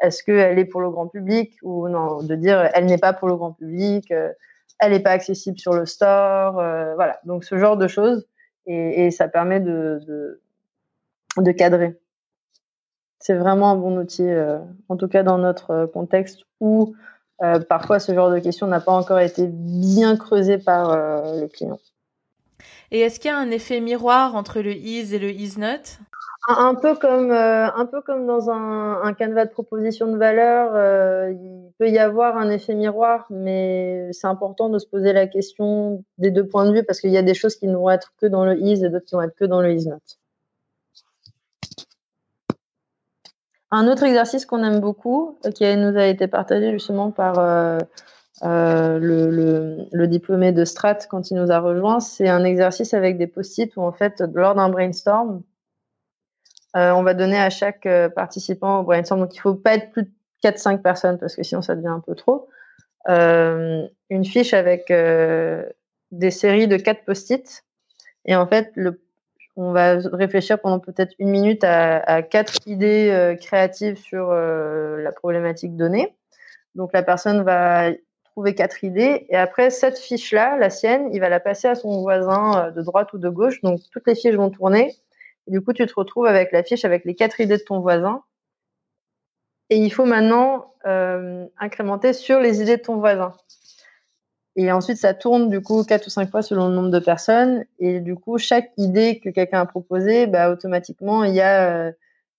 [0.00, 2.22] est-ce qu'elle est pour le grand public ou non?
[2.22, 4.10] De dire elle n'est pas pour le grand public.
[4.10, 4.32] Euh,
[4.78, 7.20] elle n'est pas accessible sur le store, voilà.
[7.24, 8.26] Donc ce genre de choses
[8.66, 10.40] et, ça permet de, de,
[11.36, 12.00] de cadrer.
[13.20, 14.28] C'est vraiment un bon outil,
[14.88, 16.96] en tout cas dans notre contexte où
[17.68, 21.78] parfois ce genre de questions n'a pas encore été bien creusé par le client.
[22.92, 25.98] Et est-ce qu'il y a un effet miroir entre le is et le is not?
[26.48, 30.72] Un, peu comme euh, un peu comme dans un, un canevas de proposition de valeur,
[30.74, 35.26] euh, il peut y avoir un effet miroir, mais c'est important de se poser la
[35.26, 37.90] question des deux points de vue parce qu'il y a des choses qui ne vont
[37.90, 40.00] être que dans le is et d'autres qui vont être que dans le is not.
[43.72, 47.78] Un autre exercice qu'on aime beaucoup, euh, qui nous a été partagé justement par euh,
[48.98, 53.26] le, le, diplômé de Strat quand il nous a rejoint, c'est un exercice avec des
[53.26, 55.42] post-it où en fait, lors d'un brainstorm,
[56.76, 59.90] euh, on va donner à chaque euh, participant au brainstorm, donc il faut pas être
[59.90, 60.10] plus de
[60.42, 62.48] 4-5 personnes parce que sinon ça devient un peu trop,
[63.08, 65.64] euh, une fiche avec euh,
[66.10, 67.64] des séries de 4 post-it.
[68.24, 69.00] Et en fait, le,
[69.56, 76.14] on va réfléchir pendant peut-être une minute à, quatre idées créatives sur la problématique donnée.
[76.74, 77.90] Donc la personne va
[78.32, 79.26] trouver quatre idées.
[79.28, 82.82] Et après, cette fiche-là, la sienne, il va la passer à son voisin euh, de
[82.82, 83.60] droite ou de gauche.
[83.62, 84.94] Donc, toutes les fiches vont tourner.
[85.46, 88.22] Du coup, tu te retrouves avec la fiche avec les quatre idées de ton voisin.
[89.70, 93.34] Et il faut maintenant euh, incrémenter sur les idées de ton voisin.
[94.54, 97.64] Et ensuite, ça tourne du coup quatre ou cinq fois selon le nombre de personnes.
[97.78, 101.92] Et du coup, chaque idée que quelqu'un a proposée, bah, automatiquement, il y a euh,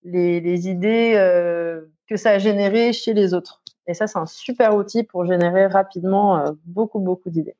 [0.04, 3.62] les, les, idées euh, que ça a générées chez les autres.
[3.88, 7.56] Et ça, c'est un super outil pour générer rapidement euh, beaucoup, beaucoup d'idées.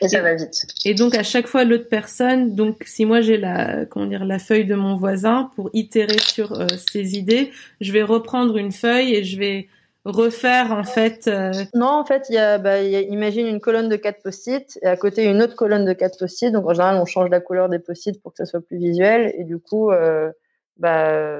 [0.00, 0.66] Et ça va vite.
[0.84, 4.38] Et donc à chaque fois l'autre personne, donc si moi j'ai la comment dire la
[4.38, 9.14] feuille de mon voisin pour itérer sur euh, ses idées, je vais reprendre une feuille
[9.14, 9.68] et je vais
[10.04, 11.26] refaire en fait.
[11.26, 11.52] Euh...
[11.74, 14.78] Non, en fait, il y a, bah, y a, imagine une colonne de quatre post-it
[14.82, 16.52] et à côté une autre colonne de quatre post-it.
[16.52, 19.32] Donc en général, on change la couleur des post-it pour que ça soit plus visuel
[19.36, 20.30] et du coup, euh,
[20.76, 21.32] bah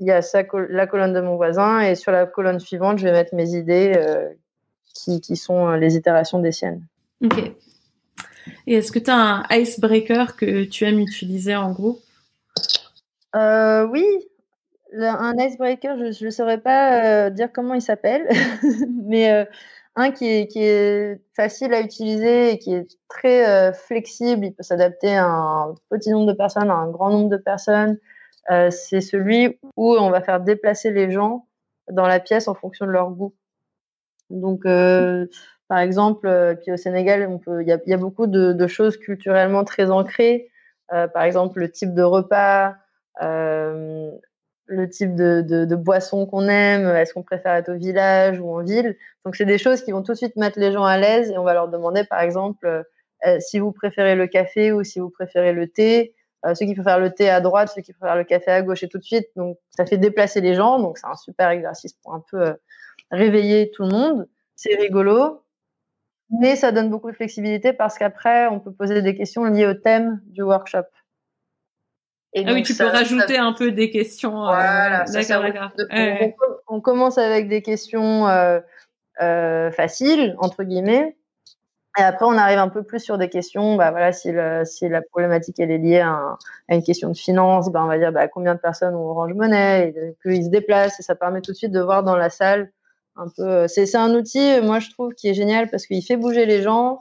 [0.00, 0.20] il y a
[0.70, 3.92] la colonne de mon voisin et sur la colonne suivante, je vais mettre mes idées
[3.96, 4.28] euh,
[4.92, 6.84] qui, qui, sont les itérations des siennes.
[7.24, 7.52] Ok.
[8.66, 12.00] Et est-ce que tu as un icebreaker que tu aimes utiliser en groupe
[13.34, 14.04] Oui,
[14.98, 18.28] un icebreaker, je ne saurais pas euh, dire comment il s'appelle,
[19.04, 19.44] mais euh,
[19.96, 25.26] un qui est, facile à utiliser et qui est très flexible, il peut s'adapter à
[25.26, 27.98] un petit nombre de personnes, à un grand nombre de personnes.
[28.50, 31.46] Euh, c'est celui où on va faire déplacer les gens
[31.90, 33.34] dans la pièce en fonction de leur goût.
[34.30, 35.26] Donc, euh,
[35.68, 40.50] par exemple, euh, puis au Sénégal, il y a, beaucoup de, choses culturellement très ancrées.
[40.92, 42.74] Euh, par exemple, le type de repas,
[43.22, 44.10] euh,
[44.66, 46.86] le type de, de, de boisson qu'on aime.
[46.88, 50.02] Est-ce qu'on préfère être au village ou en ville Donc, c'est des choses qui vont
[50.02, 52.84] tout de suite mettre les gens à l'aise et on va leur demander, par exemple,
[53.40, 56.14] si vous préférez le café ou si vous préférez le thé.
[56.44, 58.82] Euh, ceux qui préfèrent le thé à droite, ceux qui préfèrent le café à gauche
[58.82, 59.28] et tout de suite.
[59.36, 60.78] Donc, ça fait déplacer les gens.
[60.78, 62.54] Donc, c'est un super exercice pour un peu euh,
[63.10, 64.28] réveiller tout le monde.
[64.54, 65.42] C'est rigolo.
[66.30, 69.74] Mais ça donne beaucoup de flexibilité parce qu'après, on peut poser des questions liées au
[69.74, 70.84] thème du workshop.
[72.34, 74.42] Et ah oui, tu peux rajouter un peu des questions.
[74.42, 75.44] Euh, voilà, d'accord.
[75.92, 78.58] On, on, commence avec des questions euh,
[79.22, 81.16] euh, faciles, entre guillemets,
[81.96, 83.76] et après, on arrive un peu plus sur des questions.
[83.76, 86.36] Bah voilà, si, le, si la problématique elle est liée à,
[86.68, 89.32] à, une question de finance, bah on va dire bah, combien de personnes ont Orange
[89.34, 92.16] Monnaie, et plus ils se déplacent, et ça permet tout de suite de voir dans
[92.16, 92.72] la salle
[93.14, 93.68] un peu.
[93.68, 96.98] C'est un outil, moi je trouve, qui est génial parce qu'il fait bouger les gens.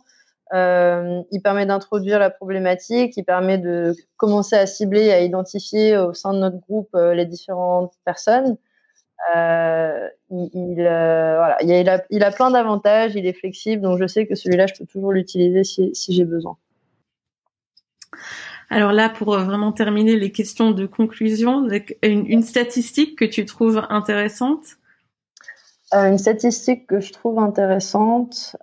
[0.54, 6.14] Euh, il permet d'introduire la problématique, il permet de commencer à cibler, à identifier au
[6.14, 8.58] sein de notre groupe euh, les différentes personnes.
[9.36, 14.28] Euh, il, voilà, il, a, il a plein d'avantages, il est flexible, donc je sais
[14.28, 16.58] que celui-là, je peux toujours l'utiliser si, si j'ai besoin.
[18.70, 21.68] Alors là, pour vraiment terminer les questions de conclusion,
[22.04, 24.66] une, une statistique que tu trouves intéressante?
[25.92, 28.56] Une statistique que je trouve intéressante.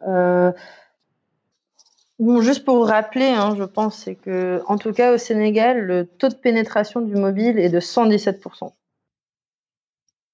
[2.20, 5.80] Bon, juste pour vous rappeler, hein, je pense, c'est que, en tout cas, au Sénégal,
[5.80, 8.72] le taux de pénétration du mobile est de 117%.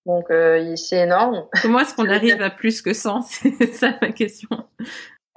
[0.05, 1.47] Donc euh, c'est énorme.
[1.63, 4.49] Comment est-ce qu'on arrive à plus que 100 C'est ça ma question.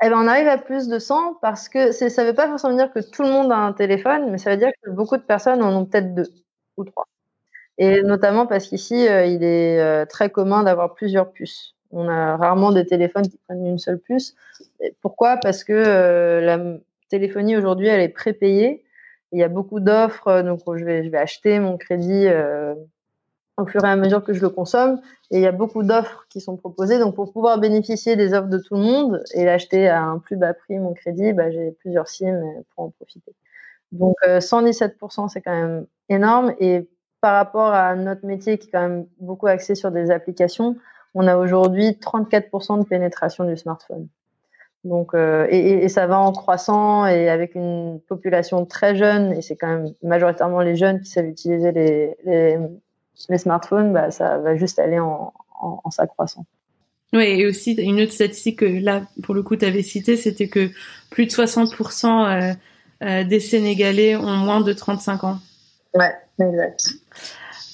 [0.01, 2.75] Eh ben, on arrive à plus de 100 parce que ça ne veut pas forcément
[2.75, 5.23] dire que tout le monde a un téléphone, mais ça veut dire que beaucoup de
[5.23, 6.29] personnes en ont peut-être deux
[6.77, 7.05] ou trois.
[7.77, 11.75] Et notamment parce qu'ici, euh, il est euh, très commun d'avoir plusieurs puces.
[11.91, 14.35] On a rarement des téléphones qui prennent une seule puce.
[15.01, 15.37] Pourquoi?
[15.37, 16.77] Parce que euh, la
[17.09, 18.83] téléphonie aujourd'hui, elle est prépayée.
[19.31, 22.27] Il y a beaucoup d'offres, donc je vais, acheter mon crédit
[23.59, 24.99] au fur et à mesure que je le consomme.
[25.31, 26.97] Et il y a beaucoup d'offres qui sont proposées.
[26.97, 30.37] Donc, pour pouvoir bénéficier des offres de tout le monde et l'acheter à un plus
[30.37, 32.41] bas prix, mon crédit, bah, j'ai plusieurs SIM
[32.73, 33.33] pour en profiter.
[33.91, 36.53] Donc, 117%, euh, c'est quand même énorme.
[36.59, 36.87] Et
[37.21, 40.75] par rapport à notre métier qui est quand même beaucoup axé sur des applications,
[41.15, 44.07] on a aujourd'hui 34% de pénétration du smartphone.
[44.85, 49.41] Donc, euh, et, et, ça va en croissant et avec une population très jeune, et
[49.41, 52.57] c'est quand même majoritairement les jeunes qui savent utiliser les, les,
[53.27, 56.45] les smartphones, bah, ça va juste aller en, en, en s'accroissant.
[57.11, 60.47] Oui, et aussi une autre statistique que là, pour le coup, tu avais cité, c'était
[60.47, 60.69] que
[61.09, 62.53] plus de 60% euh,
[63.03, 65.39] euh, des Sénégalais ont moins de 35 ans.
[65.95, 66.89] Ouais, exact.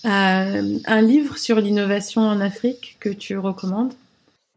[0.05, 3.93] Euh, un livre sur l'innovation en Afrique que tu recommandes?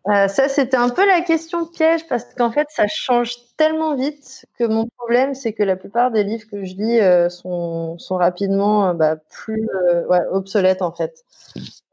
[0.06, 4.46] Euh, ça, c'était un peu la question piège parce qu'en fait, ça change tellement vite
[4.58, 8.94] que mon problème, c'est que la plupart des livres que je lis euh, sont, rapidement
[8.94, 9.68] bah, plus
[10.30, 11.24] obsolètes en fait.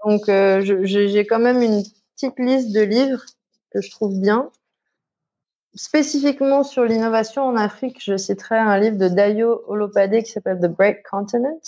[0.06, 1.84] Donc, j'ai quand même une
[2.16, 3.24] petite liste de livres
[3.72, 4.50] que je trouve bien.
[5.76, 10.68] Spécifiquement sur l'innovation en Afrique, je citerai un livre de Dayo Olopade qui s'appelle The
[10.68, 11.60] Bright Continent.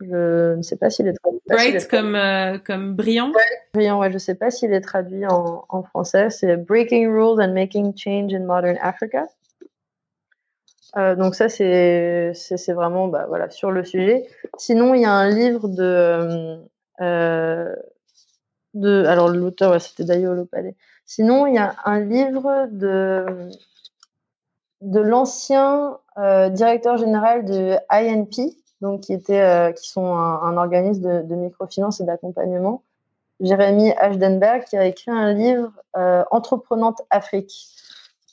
[0.00, 1.40] Je ne sais pas s'il est traduit.
[1.48, 3.32] Bright comme, euh, comme brillant.
[3.72, 4.08] brillant, ouais.
[4.10, 6.28] Je ne sais pas s'il est traduit en, en français.
[6.30, 9.26] C'est Breaking Rules and Making Change in Modern Africa.
[10.96, 12.32] Euh, donc ça, c'est
[12.72, 14.26] vraiment bah, voilà sur le sujet.
[14.56, 16.58] Sinon, il y a un livre de
[17.00, 17.74] euh,
[18.74, 20.74] de alors l'auteur, ouais, c'était Dayo Lopade.
[21.04, 23.50] Sinon, il y a un livre de
[24.80, 31.02] de l'ancien euh, directeur général de INP, donc qui était, euh, qui sont un, organisme
[31.02, 32.82] de, de, microfinance et d'accompagnement.
[33.40, 37.68] Jérémy Ashdenberg qui a écrit un livre euh, Entreprenante Afrique.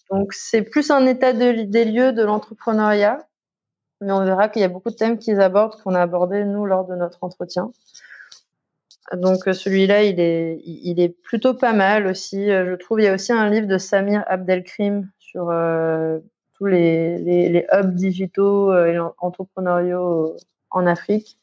[0.09, 3.25] Donc c'est plus un état de, des lieux de l'entrepreneuriat,
[4.01, 6.65] mais on verra qu'il y a beaucoup de thèmes qu'ils abordent qu'on a abordés nous
[6.65, 7.71] lors de notre entretien.
[9.13, 12.47] Donc celui-là, il est, il est plutôt pas mal aussi.
[12.47, 16.19] Je trouve il y a aussi un livre de Samir Abdelkrim sur euh,
[16.67, 20.35] les, hubs digitaux euh, et entrepreneuriaux
[20.71, 21.37] en Afrique.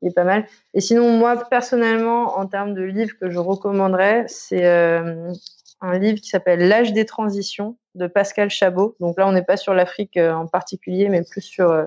[0.00, 0.46] Il est pas mal.
[0.74, 5.32] Et sinon, moi, personnellement, en termes de livres que je recommanderais, c'est euh,
[5.80, 8.96] un livre qui s'appelle L'âge des transitions de Pascal Chabot.
[8.98, 11.86] Donc là, on n'est pas sur l'Afrique euh, en particulier, mais plus sur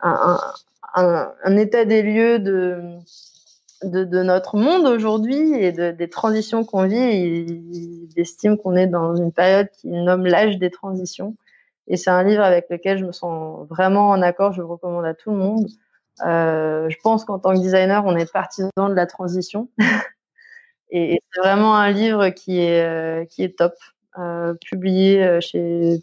[0.00, 2.82] un, état des lieux de,
[3.82, 6.96] notre monde aujourd'hui et de, des transitions qu'on vit.
[6.96, 11.36] Il estime qu'on est dans une période qu'il nomme l'âge des transitions.
[11.90, 14.52] Et c'est un livre avec lequel je me sens vraiment en accord.
[14.52, 15.66] Je le recommande à tout le monde.
[16.24, 19.68] Euh, je pense qu'en tant que designer, on est partisan de la transition.
[20.90, 23.74] et, c'est vraiment un livre qui est, euh, qui est top.
[24.18, 26.02] Euh, publié chez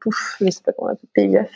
[0.00, 1.50] Pouf, je sais pas comment on appelle, PIF.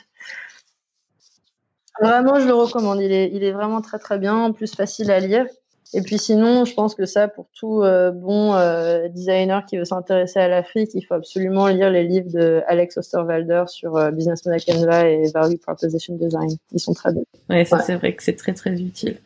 [2.01, 3.01] Vraiment, je le recommande.
[3.01, 5.47] Il est, il est vraiment très très bien, en plus facile à lire.
[5.95, 9.85] Et puis sinon, je pense que ça, pour tout euh, bon euh, designer qui veut
[9.85, 14.45] s'intéresser à l'Afrique, il faut absolument lire les livres de Alex Osterwalder sur euh, Business
[14.45, 16.51] Model Canva et Value Proposition Design.
[16.73, 17.25] Ils sont très bons.
[17.49, 19.19] Ouais, ça c'est vrai que c'est très très utile.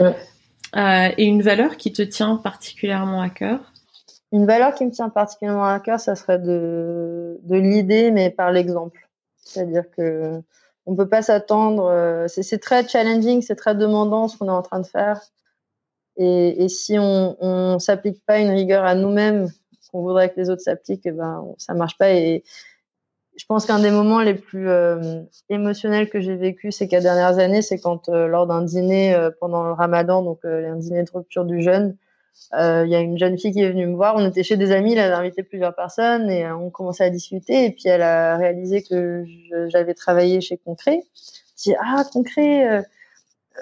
[0.00, 0.14] Ouais.
[0.76, 3.60] Euh, et une valeur qui te tient particulièrement à cœur?
[4.32, 8.50] Une valeur qui me tient particulièrement à cœur, ça serait de, de l'idée, mais par
[8.50, 9.08] l'exemple.
[9.44, 10.42] C'est-à-dire que
[10.84, 12.26] on peut pas s'attendre.
[12.28, 15.20] C'est très challenging, c'est très demandant ce qu'on est en train de faire.
[16.18, 19.48] Et, si on ne s'applique pas une rigueur à nous-mêmes,
[19.90, 22.12] qu'on voudrait que les autres s'appliquent, eh ben, ça marche pas.
[22.12, 22.44] Et
[23.36, 27.38] je pense qu'un des moments les plus euh, émotionnels que j'ai vécu ces quatre dernières
[27.38, 31.10] années, c'est quand, euh, lors d'un dîner euh, pendant le ramadan, donc un dîner de
[31.12, 31.96] rupture du jeûne,
[32.52, 34.14] il y a une jeune fille qui est venue me voir.
[34.16, 37.64] On était chez des amis, elle avait invité plusieurs personnes et on commençait à discuter.
[37.64, 39.24] Et puis elle a réalisé que
[39.66, 41.02] j'avais travaillé chez Concret.
[41.58, 42.84] Je dit ah Concret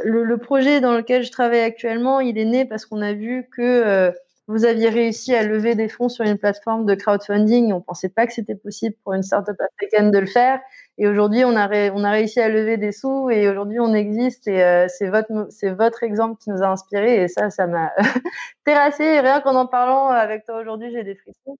[0.04, 3.48] le, le, projet dans lequel je travaille actuellement, il est né parce qu'on a vu
[3.50, 4.10] que euh,
[4.48, 7.72] vous aviez réussi à lever des fonds sur une plateforme de crowdfunding.
[7.72, 10.60] On pensait pas que c'était possible pour une startup africaine de le faire.
[10.98, 14.46] Et aujourd'hui, on a, on a réussi à lever des sous et aujourd'hui, on existe.
[14.46, 15.32] Et euh, c'est votre,
[15.74, 17.22] votre exemple qui nous a inspiré.
[17.22, 17.92] Et ça, ça m'a
[18.64, 19.20] terrassé.
[19.20, 21.58] Rien qu'en en parlant avec toi aujourd'hui, j'ai des frissons.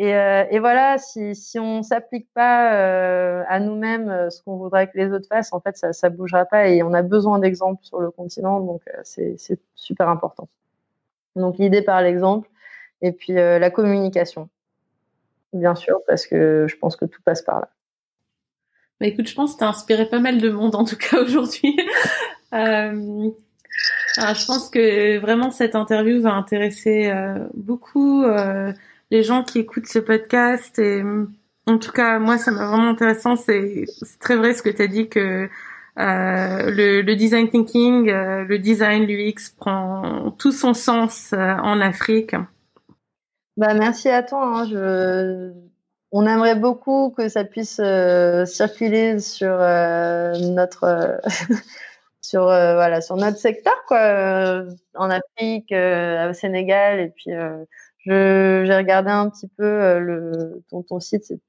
[0.00, 4.56] Et, euh, et, voilà, si, si on s'applique pas euh, à nous-mêmes euh, ce qu'on
[4.56, 6.68] voudrait que les autres fassent, en fait, ça, ça bougera pas.
[6.68, 9.36] Et on a besoin d'exemples sur le continent, donc c'est
[9.74, 10.48] super important.
[11.34, 12.48] Donc l'idée par l'exemple,
[13.02, 14.48] et puis la communication,
[15.52, 17.68] bien sûr, parce que je pense que tout passe par là.
[19.00, 21.20] Bah écoute, je pense que tu as inspiré pas mal de monde en tout cas
[21.22, 21.76] aujourd'hui.
[22.52, 23.30] euh,
[24.16, 27.12] je pense que vraiment cette interview va intéresser
[27.54, 28.24] beaucoup
[29.10, 30.78] les gens qui écoutent ce podcast.
[30.78, 31.02] Et
[31.66, 33.36] en tout cas, moi, ça m'a vraiment intéressant.
[33.36, 33.84] C'est
[34.20, 35.48] très vrai ce que tu as dit que
[35.98, 41.80] euh, le, le, design thinking, euh, le design l'UX prend tout son sens euh, en
[41.80, 42.36] Afrique.
[43.56, 44.62] Bah merci à toi.
[44.62, 45.52] Hein.
[46.12, 47.80] On aimerait beaucoup que ça puisse
[48.46, 51.20] circuler sur notre
[52.22, 54.62] sur voilà sur notre secteur quoi
[54.94, 57.32] en Afrique, au Sénégal et puis
[58.08, 61.40] j'ai regardé un petit peu le ton, ton site c'est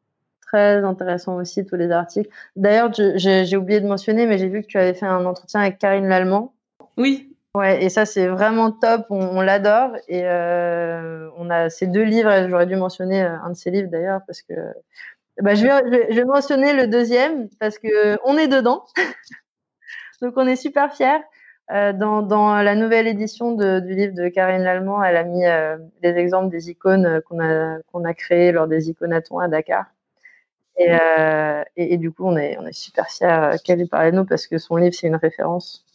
[0.51, 2.29] très intéressant aussi, tous les articles.
[2.55, 5.77] D'ailleurs, j'ai oublié de mentionner, mais j'ai vu que tu avais fait un entretien avec
[5.77, 6.53] Karine Lallemand.
[6.97, 7.29] Oui.
[7.55, 12.47] Ouais, et ça c'est vraiment top, on, l'adore et euh, on a ces deux livres.
[12.47, 14.53] J'aurais dû mentionner euh, un de ces livres d'ailleurs parce que
[15.41, 18.85] bah, je, vais, je, vais, mentionner le deuxième parce que on est dedans,
[20.21, 21.21] donc on est super fiers.
[21.71, 26.15] Euh, dans, la nouvelle édition du livre de Karine Lallemand, elle a mis euh, des
[26.17, 29.85] exemples des icônes qu'on a qu'on a créées lors des iconatons à Dakar.
[30.81, 34.47] Euh, et, du coup, on est, super fiers euh, qu'elle ait parlé de nous parce
[34.47, 35.85] que son livre, c'est une référence.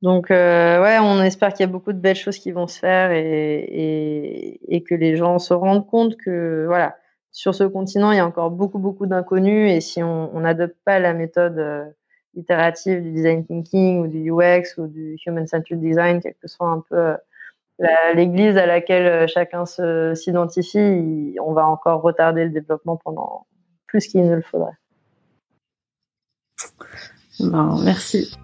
[0.00, 2.78] Donc, euh, ouais, on espère qu'il y a beaucoup de belles choses qui vont se
[2.78, 6.96] faire et, et, que les gens se rendent compte que, voilà,
[7.32, 10.98] sur ce continent, il y a encore beaucoup, beaucoup d'inconnus et si on n'adopte pas
[11.00, 11.84] la méthode euh,
[12.38, 16.82] itérative du design thinking ou du UX ou du human-centered design, quel que soit un
[16.88, 17.16] peu
[18.14, 19.64] l'église à laquelle euh, chacun
[20.14, 23.46] s'identifie, on va encore retarder le développement pendant
[23.86, 24.76] plus qu'il ne le faudrait.
[27.40, 28.36] Bon, merci.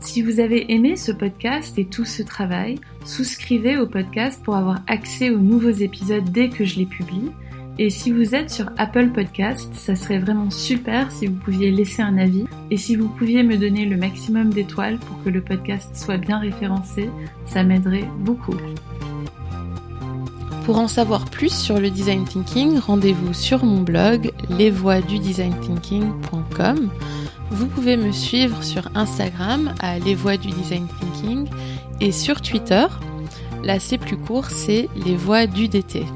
[0.00, 4.82] Si vous avez aimé ce podcast et tout ce travail, souscrivez au podcast pour avoir
[4.88, 7.30] accès aux nouveaux épisodes dès que je les publie
[7.78, 12.02] et si vous êtes sur Apple Podcast, ça serait vraiment super si vous pouviez laisser
[12.02, 15.96] un avis et si vous pouviez me donner le maximum d'étoiles pour que le podcast
[15.96, 17.08] soit bien référencé,
[17.46, 18.58] ça m'aiderait beaucoup.
[20.66, 26.90] Pour en savoir plus sur le design thinking, rendez-vous sur mon blog lesvoixdudesignThinking.com.
[27.50, 31.48] Vous pouvez me suivre sur Instagram à Les Thinking
[32.00, 32.86] et sur Twitter.
[33.64, 36.06] Là, c'est plus court, c'est Les Voix du DT.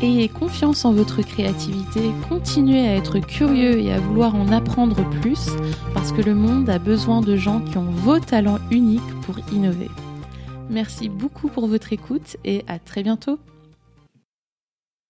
[0.00, 5.48] Ayez confiance en votre créativité, continuez à être curieux et à vouloir en apprendre plus
[5.92, 9.90] parce que le monde a besoin de gens qui ont vos talents uniques pour innover.
[10.70, 13.40] Merci beaucoup pour votre écoute et à très bientôt.